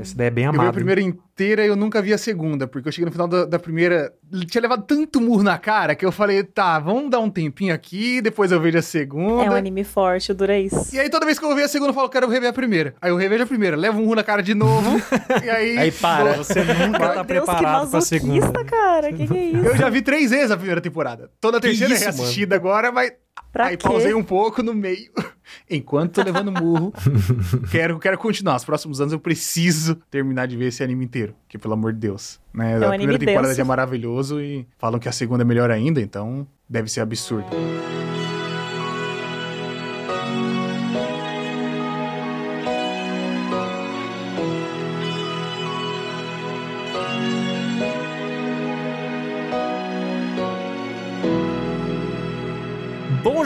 [0.00, 2.66] Esse daí é bem Eu vi a primeira inteira e eu nunca vi a segunda,
[2.66, 4.12] porque eu cheguei no final da, da primeira.
[4.46, 8.20] Tinha levado tanto murro na cara que eu falei, tá, vamos dar um tempinho aqui,
[8.20, 9.44] depois eu vejo a segunda.
[9.44, 10.94] É um anime forte, o Dura isso.
[10.94, 12.94] E aí toda vez que eu ver a segunda, eu falo, quero rever a primeira.
[13.00, 15.00] Aí eu revejo a primeira, levo um murro na cara de novo,
[15.42, 15.78] e aí.
[15.78, 16.34] Aí para.
[16.34, 18.64] Você nunca tá Deus, que preparado pra segunda.
[18.64, 19.12] cara.
[19.12, 19.66] Que que é isso?
[19.66, 21.30] Eu já vi três vezes a primeira temporada.
[21.40, 23.12] Toda a terceira isso, é reassistida agora, mas.
[23.52, 23.86] Pra aí quê?
[23.86, 25.10] pausei um pouco no meio.
[25.68, 26.92] Enquanto tô levando murro,
[27.70, 28.56] quero, quero continuar.
[28.56, 31.34] Os próximos anos eu preciso terminar de ver esse anime inteiro.
[31.46, 32.40] Que, pelo amor de Deus.
[32.54, 32.78] Né?
[32.78, 35.70] um a anime primeira temporada já é maravilhoso e falam que a segunda é melhor
[35.70, 37.46] ainda, então deve ser absurdo.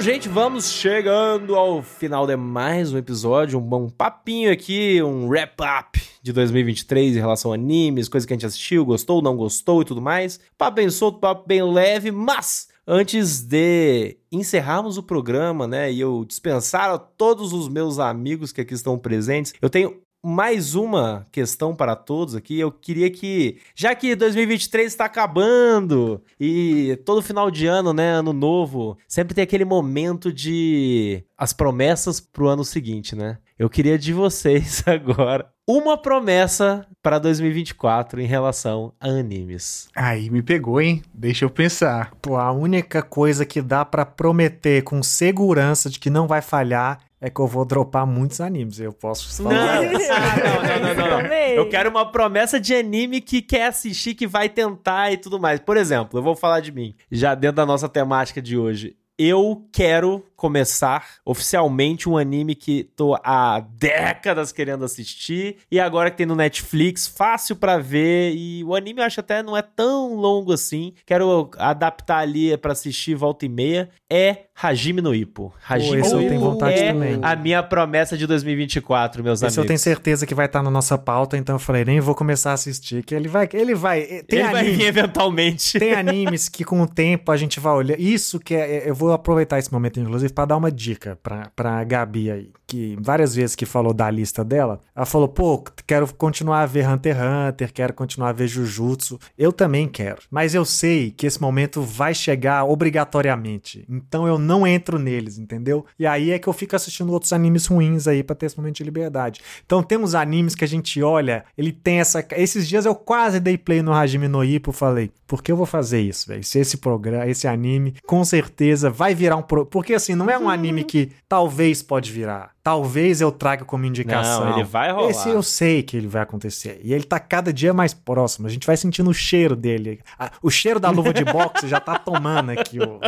[0.06, 6.00] Gente, vamos chegando ao final de mais um episódio, um bom papinho aqui, um wrap-up
[6.22, 9.84] de 2023 em relação a animes, coisas que a gente assistiu, gostou, não gostou e
[9.84, 10.38] tudo mais.
[10.56, 16.24] Papo bem solto, papo bem leve, mas antes de encerrarmos o programa, né, e eu
[16.24, 21.72] dispensar a todos os meus amigos que aqui estão presentes, eu tenho mais uma questão
[21.72, 22.58] para todos aqui.
[22.58, 28.32] Eu queria que, já que 2023 está acabando e todo final de ano, né, ano
[28.32, 33.38] novo, sempre tem aquele momento de as promessas pro ano seguinte, né?
[33.56, 39.88] Eu queria de vocês agora uma promessa para 2024 em relação a animes.
[39.96, 41.02] Aí me pegou, hein?
[41.12, 42.12] Deixa eu pensar.
[42.22, 47.00] Pô, a única coisa que dá pra prometer com segurança de que não vai falhar
[47.20, 48.78] é que eu vou dropar muitos animes.
[48.78, 49.82] Eu posso Não, falar.
[49.82, 51.34] não, não, não, não.
[51.34, 55.58] Eu quero uma promessa de anime que quer assistir, que vai tentar e tudo mais.
[55.60, 58.96] Por exemplo, eu vou falar de mim, já dentro da nossa temática de hoje.
[59.18, 66.16] Eu quero começar oficialmente um anime que tô há décadas querendo assistir e agora que
[66.18, 70.14] tem no Netflix, fácil para ver e o anime eu acho até não é tão
[70.14, 70.92] longo assim.
[71.06, 73.88] Quero adaptar ali para assistir volta e meia.
[74.10, 75.52] É Hajime no Ippo.
[75.68, 77.18] Hajime esse no eu tenho vontade é também.
[77.20, 79.58] a minha promessa de 2024, meus Esse amigos.
[79.58, 82.52] eu tenho certeza que vai estar na nossa pauta, então eu falei, nem vou começar
[82.52, 85.78] a assistir, que ele vai, ele vai, tem Ele vai anime- vir eventualmente.
[85.78, 88.00] Tem animes que com o tempo a gente vai olhar.
[88.00, 88.88] Isso que é.
[88.88, 92.50] Eu vou aproveitar esse momento, inclusive, pra dar uma dica pra, pra Gabi aí.
[92.66, 96.86] Que várias vezes que falou da lista dela, ela falou: pô, quero continuar a ver
[96.86, 99.18] Hunter x Hunter, quero continuar a ver Jujutsu.
[99.38, 100.18] Eu também quero.
[100.30, 103.86] Mas eu sei que esse momento vai chegar obrigatoriamente.
[103.88, 105.86] Então eu não entro neles, entendeu?
[105.98, 108.76] E aí é que eu fico assistindo outros animes ruins aí pra ter esse momento
[108.76, 109.40] de liberdade.
[109.64, 112.26] Então temos animes que a gente olha, ele tem essa.
[112.32, 115.66] Esses dias eu quase dei play no Hajime no Ippo, falei, por que eu vou
[115.66, 116.42] fazer isso, velho?
[116.42, 119.42] Se esse programa, esse anime, com certeza vai virar um.
[119.42, 119.64] Pro...
[119.64, 122.50] Porque assim, não é um anime que talvez pode virar.
[122.62, 124.46] Talvez eu traga como indicação.
[124.46, 125.10] Não, ele vai rolar.
[125.10, 126.80] Esse eu sei que ele vai acontecer.
[126.82, 128.48] E ele tá cada dia mais próximo.
[128.48, 130.00] A gente vai sentindo o cheiro dele.
[130.42, 132.80] O cheiro da luva de boxe já tá tomando aqui.
[132.80, 132.98] O...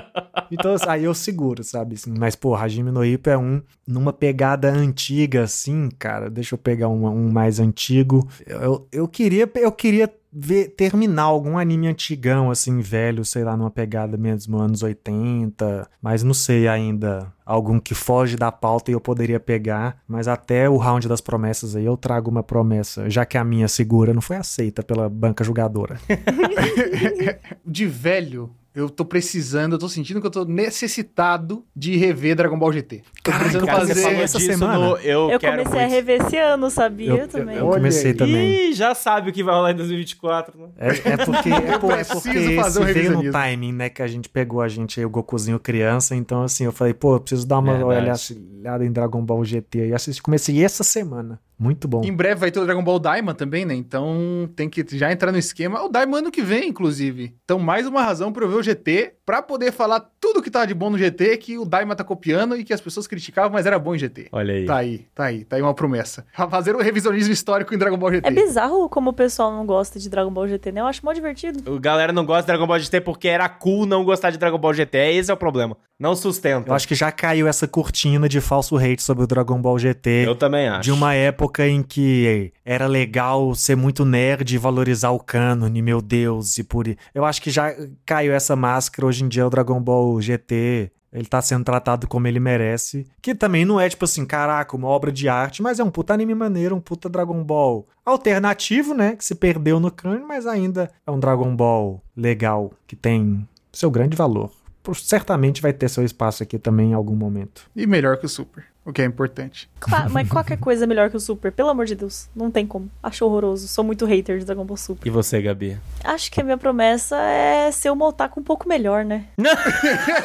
[0.50, 1.96] Então aí eu seguro, sabe?
[1.96, 2.14] assim.
[2.16, 6.30] Mas, pô, Hajime no Ippo é um numa pegada antiga, assim, cara.
[6.30, 8.28] Deixa eu pegar um, um mais antigo.
[8.46, 10.09] Eu, eu queria, eu queria
[10.39, 15.89] ver, terminar algum anime antigão, assim, velho, sei lá, numa pegada mesmo anos 80.
[16.01, 17.32] Mas não sei ainda.
[17.45, 19.99] Algum que foge da pauta e eu poderia pegar.
[20.07, 23.68] Mas até o round das promessas aí eu trago uma promessa, já que a minha
[23.68, 25.99] segura não foi aceita pela banca julgadora.
[27.66, 32.58] De velho, eu tô precisando, eu tô sentindo que eu tô necessitado de rever Dragon
[32.58, 33.02] Ball GT.
[33.22, 34.02] Tô Cara, precisando Cara, você fazer.
[34.02, 34.78] falou essa disso semana.
[34.78, 35.94] no Eu, Eu Quero comecei a Muito.
[35.94, 37.10] rever esse ano, sabia?
[37.12, 37.56] Eu, também.
[37.56, 38.16] eu comecei Olha aí.
[38.16, 38.70] também.
[38.70, 40.68] Ih, já sabe o que vai rolar em 2024, né?
[40.78, 43.88] É, é porque, é, pô, é preciso porque fazer um esse veio no timing, né?
[43.88, 46.14] Que a gente pegou a gente aí, o Gokuzinho criança.
[46.14, 48.38] Então, assim, eu falei, pô, eu preciso dar uma Verdade.
[48.60, 49.92] olhada, em Dragon Ball GT aí.
[49.92, 51.40] Assisti, comecei essa semana.
[51.59, 52.04] Muito bom.
[52.04, 53.74] Em breve vai ter o Dragon Ball Daima também, né?
[53.74, 55.82] Então tem que já entrar no esquema.
[55.82, 57.34] O Daima ano que vem, inclusive.
[57.44, 60.64] Então, mais uma razão pra eu ver o GT, pra poder falar tudo que tá
[60.64, 63.66] de bom no GT, que o Daima tá copiando e que as pessoas criticavam, mas
[63.66, 64.28] era bom em GT.
[64.32, 64.64] Olha aí.
[64.64, 66.24] Tá aí, tá aí, tá aí uma promessa.
[66.48, 68.26] Fazer um revisionismo histórico em Dragon Ball GT.
[68.26, 70.80] É bizarro como o pessoal não gosta de Dragon Ball GT, né?
[70.80, 71.70] Eu acho mó divertido.
[71.70, 74.56] O galera não gosta de Dragon Ball GT porque era cool não gostar de Dragon
[74.56, 74.96] Ball GT.
[74.96, 75.76] Esse é o problema.
[75.98, 76.70] Não sustenta.
[76.70, 80.24] Eu acho que já caiu essa cortina de falso hate sobre o Dragon Ball GT.
[80.26, 80.84] Eu também acho.
[80.84, 86.02] De uma época em que era legal ser muito nerd e valorizar o cânone, meu
[86.02, 86.86] Deus, e por.
[87.14, 89.06] Eu acho que já caiu essa máscara.
[89.06, 90.92] Hoje em dia o Dragon Ball GT.
[91.10, 93.06] Ele tá sendo tratado como ele merece.
[93.22, 96.12] Que também não é tipo assim, caraca, uma obra de arte, mas é um puta
[96.12, 99.16] anime maneiro, um puta Dragon Ball alternativo, né?
[99.16, 103.90] Que se perdeu no cânone, mas ainda é um Dragon Ball legal, que tem seu
[103.90, 104.50] grande valor.
[104.95, 107.62] Certamente vai ter seu espaço aqui também em algum momento.
[107.74, 109.68] E melhor que o Super, o que é importante.
[109.80, 112.28] Claro, mas qualquer coisa é melhor que o Super, pelo amor de Deus.
[112.34, 112.91] Não tem como.
[113.03, 113.68] Acho horroroso.
[113.68, 115.07] Sou muito hater de Dragon Ball Super.
[115.07, 115.78] E você, Gabi?
[116.05, 119.26] Acho que a minha promessa é ser uma otaku um pouco melhor, né?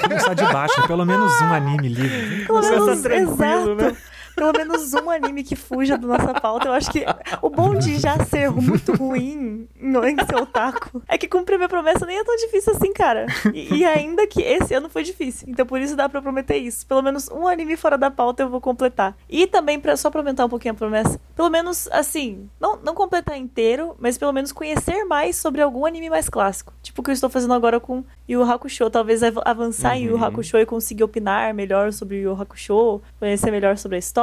[0.02, 2.46] Começar de baixo, pelo menos um anime livre.
[2.46, 3.76] Pelo tá menos, tranquilo, exato.
[3.76, 3.98] né?
[4.36, 6.68] Pelo menos um anime que fuja da nossa pauta.
[6.68, 7.06] Eu acho que
[7.42, 11.70] o bom de já ser muito ruim não em ser otaku é que cumprir minha
[11.70, 13.26] promessa nem é tão difícil assim, cara.
[13.54, 15.48] E, e ainda que esse ano foi difícil.
[15.50, 16.86] Então por isso dá pra prometer isso.
[16.88, 19.16] Pelo menos um anime fora da pauta eu vou completar.
[19.30, 22.94] E também, pra, só pra aumentar um pouquinho a promessa, pelo menos, assim, não, não
[22.96, 26.74] completar inteiro, mas pelo menos conhecer mais sobre algum anime mais clássico.
[26.82, 28.90] Tipo o que eu estou fazendo agora com Yu Hakusho.
[28.90, 33.52] Talvez av- avançar em Yu Yu Hakusho e conseguir opinar melhor sobre Yu Hakusho, conhecer
[33.52, 34.23] melhor sobre a história,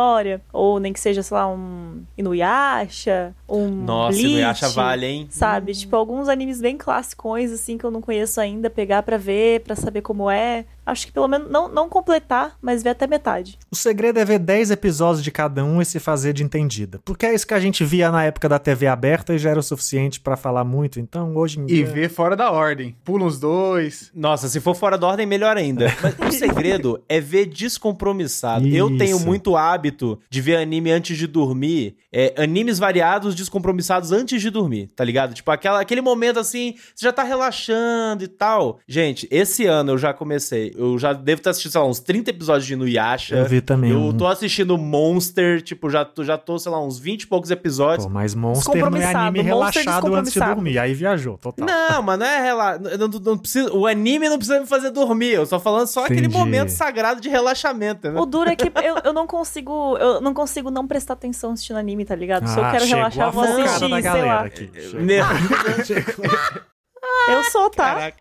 [0.52, 5.26] ou nem que seja, sei lá, um Inuyasha, um Nossa, Bleach, Inuyasha vale, hein?
[5.30, 5.72] Sabe?
[5.72, 9.76] Tipo, alguns animes bem classicões, assim, que eu não conheço ainda, pegar pra ver, pra
[9.76, 10.64] saber como é.
[10.90, 13.58] Acho que pelo menos não, não completar, mas ver até metade.
[13.70, 17.00] O segredo é ver 10 episódios de cada um e se fazer de entendida.
[17.04, 19.60] Porque é isso que a gente via na época da TV aberta e já era
[19.60, 20.98] o suficiente pra falar muito.
[20.98, 21.86] Então, hoje em E dia.
[21.86, 22.96] ver fora da ordem.
[23.04, 24.10] Pula uns dois.
[24.14, 25.86] Nossa, se for fora da ordem, melhor ainda.
[26.02, 28.66] Mas o segredo é ver descompromissado.
[28.66, 28.98] Eu Isso.
[28.98, 31.96] tenho muito hábito de ver anime antes de dormir.
[32.12, 35.32] É, animes variados, descompromissados antes de dormir, tá ligado?
[35.32, 38.80] Tipo, aquela, aquele momento assim, você já tá relaxando e tal.
[38.88, 40.74] Gente, esse ano eu já comecei.
[40.80, 43.36] Eu já devo ter assistido, sei lá, uns 30 episódios de Inuyasha.
[43.36, 43.90] Eu vi também.
[43.92, 47.50] Eu tô assistindo Monster, tipo, já tô, já tô, sei lá, uns 20 e poucos
[47.50, 48.06] episódios.
[48.06, 49.44] Pô, mas Monster não é anime Monster
[49.84, 50.78] relaxado antes de dormir.
[50.78, 51.66] Aí viajou, total.
[51.66, 52.78] Não, mas não é relaxa.
[52.98, 55.32] Não, não- não precisa, o anime não precisa me fazer dormir.
[55.34, 56.34] Eu tô falando só aquele Entendi.
[56.36, 58.18] momento sagrado de relaxamento, né?
[58.18, 59.96] O duro é que eu, eu não consigo.
[59.98, 62.46] Eu não consigo não prestar atenção assistindo anime, tá ligado?
[62.48, 64.40] Se eu Ah, quero chegou relaxar, eu vou assistir, sei lá.
[64.40, 64.70] aqui.
[64.94, 65.20] Né?
[67.28, 67.94] Eu sou, tá?
[67.94, 68.16] Caraca.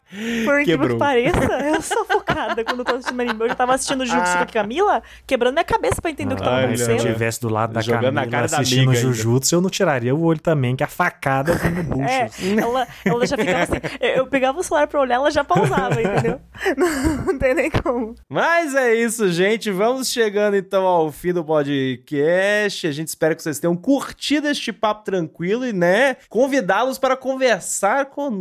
[0.46, 3.40] Por incrível que pareça, eu sou focada quando eu tô assistindo anime.
[3.40, 6.44] Eu já tava assistindo Jujutsu com a Camila, quebrando minha cabeça pra entender o que
[6.44, 7.08] tava Mas se eu acontecendo.
[7.10, 9.00] estivesse do lado da Jogando na Camila cara da assistindo ainda.
[9.00, 12.10] Jujutsu, eu não tiraria o olho também, que a facada vem no bucho.
[12.10, 12.30] É,
[12.60, 13.98] ela, ela já ficava assim.
[14.00, 16.40] Eu, eu pegava o celular pra olhar, ela já pausava, entendeu?
[16.76, 18.16] Não, não tem nem como.
[18.28, 19.70] Mas é isso, gente.
[19.72, 22.88] Vamos chegando então ao fim do podcast.
[22.88, 28.08] A gente espera que vocês tenham curtido este papo tranquilo e, né, convidá-los para conversar
[28.08, 28.40] conosco,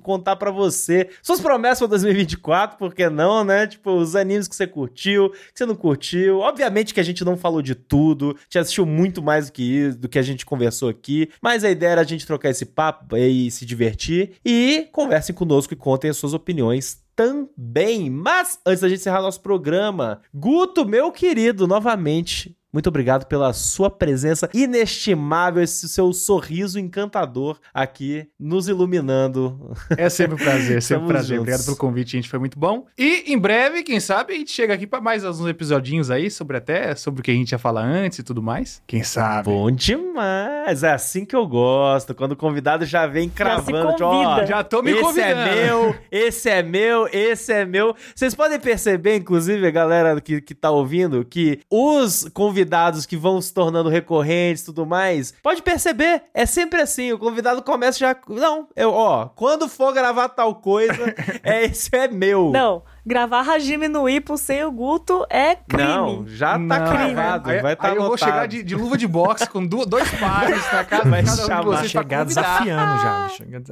[0.00, 3.66] contar pra você suas promessas para 2024, por que não, né?
[3.66, 6.38] Tipo, os animes que você curtiu, que você não curtiu.
[6.40, 9.98] Obviamente que a gente não falou de tudo, gente assistiu muito mais do que isso,
[9.98, 13.16] do que a gente conversou aqui, mas a ideia era a gente trocar esse papo
[13.16, 14.32] e se divertir.
[14.44, 18.08] E conversem conosco e contem as suas opiniões também.
[18.08, 22.57] Mas antes da gente encerrar nosso programa, Guto, meu querido, novamente.
[22.78, 29.74] Muito obrigado pela sua presença inestimável, esse seu sorriso encantador aqui, nos iluminando.
[29.96, 31.38] É sempre um prazer, sempre um prazer.
[31.38, 31.40] juntos.
[31.40, 32.28] Obrigado pelo convite, gente.
[32.28, 32.86] Foi muito bom.
[32.96, 36.56] E em breve, quem sabe, a gente chega aqui pra mais uns episodinhos aí, sobre
[36.56, 38.80] até sobre o que a gente ia falar antes e tudo mais.
[38.86, 39.50] Quem sabe?
[39.50, 44.24] Bom demais, é assim que eu gosto, quando o convidado já vem cravando, tipo, ó,
[44.24, 44.46] convida.
[44.46, 45.32] Já tô me esse convidando.
[45.32, 47.96] é meu, esse é meu, esse é meu.
[48.14, 52.67] Vocês podem perceber, inclusive, a galera que, que tá ouvindo, que os convidados
[53.06, 57.62] que vão se tornando recorrentes e tudo mais, pode perceber, é sempre assim, o convidado
[57.62, 62.50] começa já, não, eu, ó, quando for gravar tal coisa, é, esse é meu.
[62.50, 65.82] Não, gravar Hajime no Ippo sem o Guto é crime.
[65.82, 68.96] Não, já tá Não, cravado, aí, vai estar aí eu vou chegar de, de luva
[68.98, 72.24] de boxe com du- dois pares na casa Vai cada um de chamar, vocês Chegar
[72.24, 73.28] desafiando já.
[73.30, 73.62] Chega.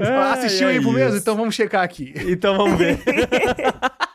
[0.00, 0.98] É, Assistiu é aí pro isso.
[0.98, 1.16] mesmo?
[1.18, 2.12] Então vamos checar aqui.
[2.26, 2.98] Então vamos ver.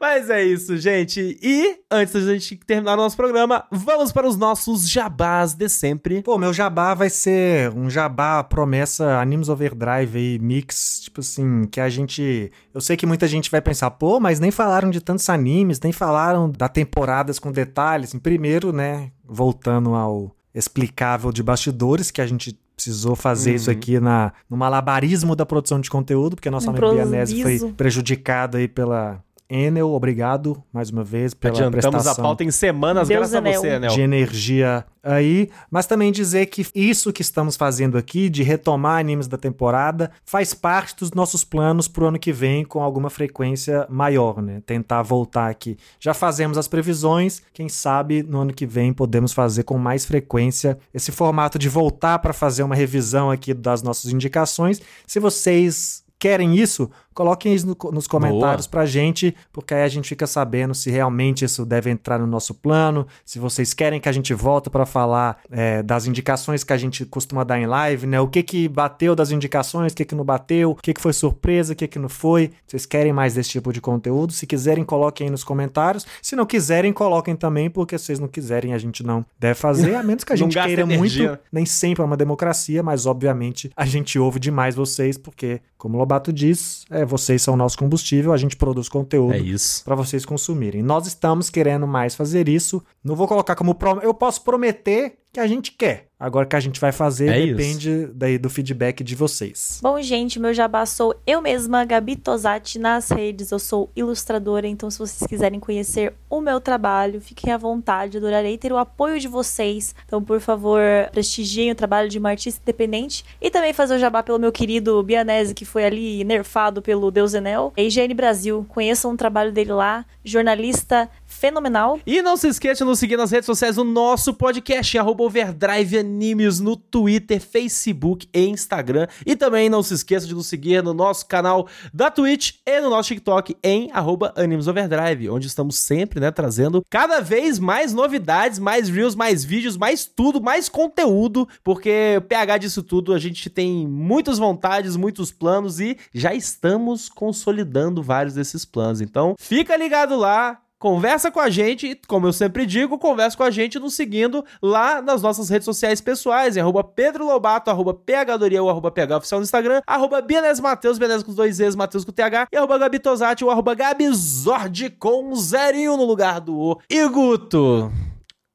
[0.00, 1.38] Mas é isso, gente.
[1.42, 6.22] E antes da gente terminar o nosso programa, vamos para os nossos jabás de sempre.
[6.22, 11.80] Pô, meu jabá vai ser um jabá promessa Animes Overdrive aí, mix, tipo assim, que
[11.80, 12.50] a gente...
[12.74, 15.92] Eu sei que muita gente vai pensar, pô, mas nem falaram de tantos animes, nem
[15.92, 18.14] falaram da temporadas com detalhes.
[18.14, 23.76] Em primeiro, né, voltando ao explicável de bastidores, que a gente precisou fazer isso Uhum.
[23.76, 28.58] aqui na, no malabarismo da produção de conteúdo, porque a nossa amiga Bianese foi prejudicada
[28.58, 29.90] aí pela Enel.
[29.90, 33.70] Obrigado, mais uma vez, pela Adiantamos prestação a pauta em semanas, Deus graças a você,
[33.70, 33.90] Anel.
[33.90, 39.26] de energia aí, mas também dizer que isso que estamos fazendo aqui, de retomar animes
[39.26, 44.42] da temporada, faz parte dos nossos planos pro ano que vem com alguma frequência maior,
[44.42, 44.60] né?
[44.66, 45.78] Tentar voltar aqui.
[45.98, 50.78] Já fazemos as previsões, quem sabe no ano que vem podemos fazer com mais frequência
[50.92, 54.80] esse formato de voltar para fazer uma revisão aqui das nossas indicações.
[55.06, 60.08] Se vocês querem isso, coloquem isso no- nos comentários pra gente, porque aí a gente
[60.08, 64.12] fica sabendo se realmente isso deve entrar no nosso plano, se vocês querem que a
[64.12, 68.20] gente volte pra falar é, das indicações que a gente costuma dar em live, né?
[68.20, 71.12] O que que bateu das indicações, o que que não bateu, o que que foi
[71.12, 72.50] surpresa, o que que não foi.
[72.66, 74.32] Vocês querem mais desse tipo de conteúdo?
[74.32, 76.06] Se quiserem, coloquem aí nos comentários.
[76.22, 79.94] Se não quiserem, coloquem também, porque se vocês não quiserem, a gente não deve fazer,
[79.96, 81.28] a menos que a gente queira energia.
[81.28, 85.96] muito nem sempre é uma democracia, mas obviamente a gente ouve demais vocês, porque, como
[85.98, 89.40] o Lobato diz, é, vocês são o nosso combustível, a gente produz conteúdo É
[89.84, 90.82] para vocês consumirem.
[90.82, 92.82] Nós estamos querendo mais fazer isso.
[93.04, 93.98] Não vou colocar como prom...
[94.00, 96.07] eu posso prometer que a gente quer.
[96.20, 97.54] Agora o que a gente vai fazer É isso.
[97.56, 99.78] depende daí do feedback de vocês.
[99.80, 103.52] Bom, gente, meu jabá sou eu mesma, Gabi Tosati, nas redes.
[103.52, 108.16] Eu sou ilustradora, então se vocês quiserem conhecer o meu trabalho, fiquem à vontade.
[108.18, 109.94] Adorarei ter o apoio de vocês.
[110.06, 110.80] Então, por favor,
[111.12, 113.24] prestigiem o trabalho de uma artista independente.
[113.40, 117.32] E também fazer o jabá pelo meu querido Bianese, que foi ali nerfado pelo Deus
[117.32, 117.72] Enel.
[117.76, 120.04] E IGN Brasil, conheçam o trabalho dele lá.
[120.24, 122.00] Jornalista fenomenal.
[122.06, 125.98] E não se esqueça de nos seguir nas redes sociais do nosso podcast, arroba Overdrive
[125.98, 129.06] Animes, no Twitter, Facebook e Instagram.
[129.24, 132.90] E também não se esqueça de nos seguir no nosso canal da Twitch e no
[132.90, 138.58] nosso TikTok em arroba Animes Overdrive, onde estamos sempre, né, trazendo cada vez mais novidades,
[138.58, 143.50] mais reels, mais vídeos, mais tudo, mais conteúdo, porque o PH disso tudo, a gente
[143.50, 149.00] tem muitas vontades, muitos planos e já estamos consolidando vários desses planos.
[149.00, 153.42] Então, fica ligado lá, Conversa com a gente, e, como eu sempre digo, conversa com
[153.42, 157.92] a gente nos seguindo lá nas nossas redes sociais pessoais, em arroba Pedro Lobato, arroba
[157.92, 162.04] PHDoria ou arroba PH Oficial no Instagram, arroba Bianese Mateus, Bianese com dois E's, Mateus
[162.04, 166.56] com TH, e arroba Gabi Tosati ou arroba Gabizord com um zerinho no lugar do
[166.56, 166.80] O.
[166.88, 167.90] E Guto,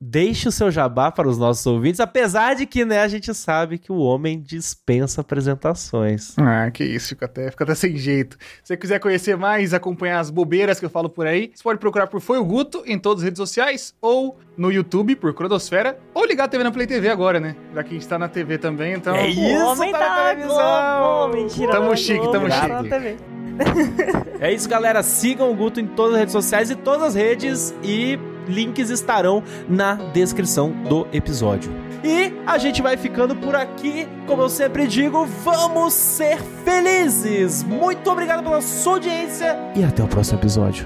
[0.06, 3.78] deixe o seu jabá para os nossos ouvintes, apesar de que, né, a gente sabe
[3.78, 6.36] que o homem dispensa apresentações.
[6.38, 8.38] Ah, que isso, fica até, fica até sem jeito.
[8.64, 11.80] Se você quiser conhecer mais, acompanhar as bobeiras que eu falo por aí, você pode
[11.80, 15.98] procurar por Foi o Guto em todas as redes sociais ou no YouTube por Crodosfera
[16.14, 17.56] ou ligar a TV na Play TV agora, né?
[17.74, 19.16] Já que a gente tá na TV também, então.
[19.16, 21.00] É O isso, homem tá tá na na televisão.
[21.00, 21.72] Globo, mentira.
[21.72, 23.43] Tamo chique, Globo, tamo tá chique.
[24.40, 25.02] É isso, galera.
[25.02, 29.42] Sigam o Guto em todas as redes sociais e todas as redes e links estarão
[29.70, 31.72] na descrição do episódio.
[32.04, 34.08] E a gente vai ficando por aqui.
[34.28, 37.64] Como eu sempre digo, vamos ser felizes.
[37.64, 40.86] Muito obrigado pela sua audiência e até o próximo episódio.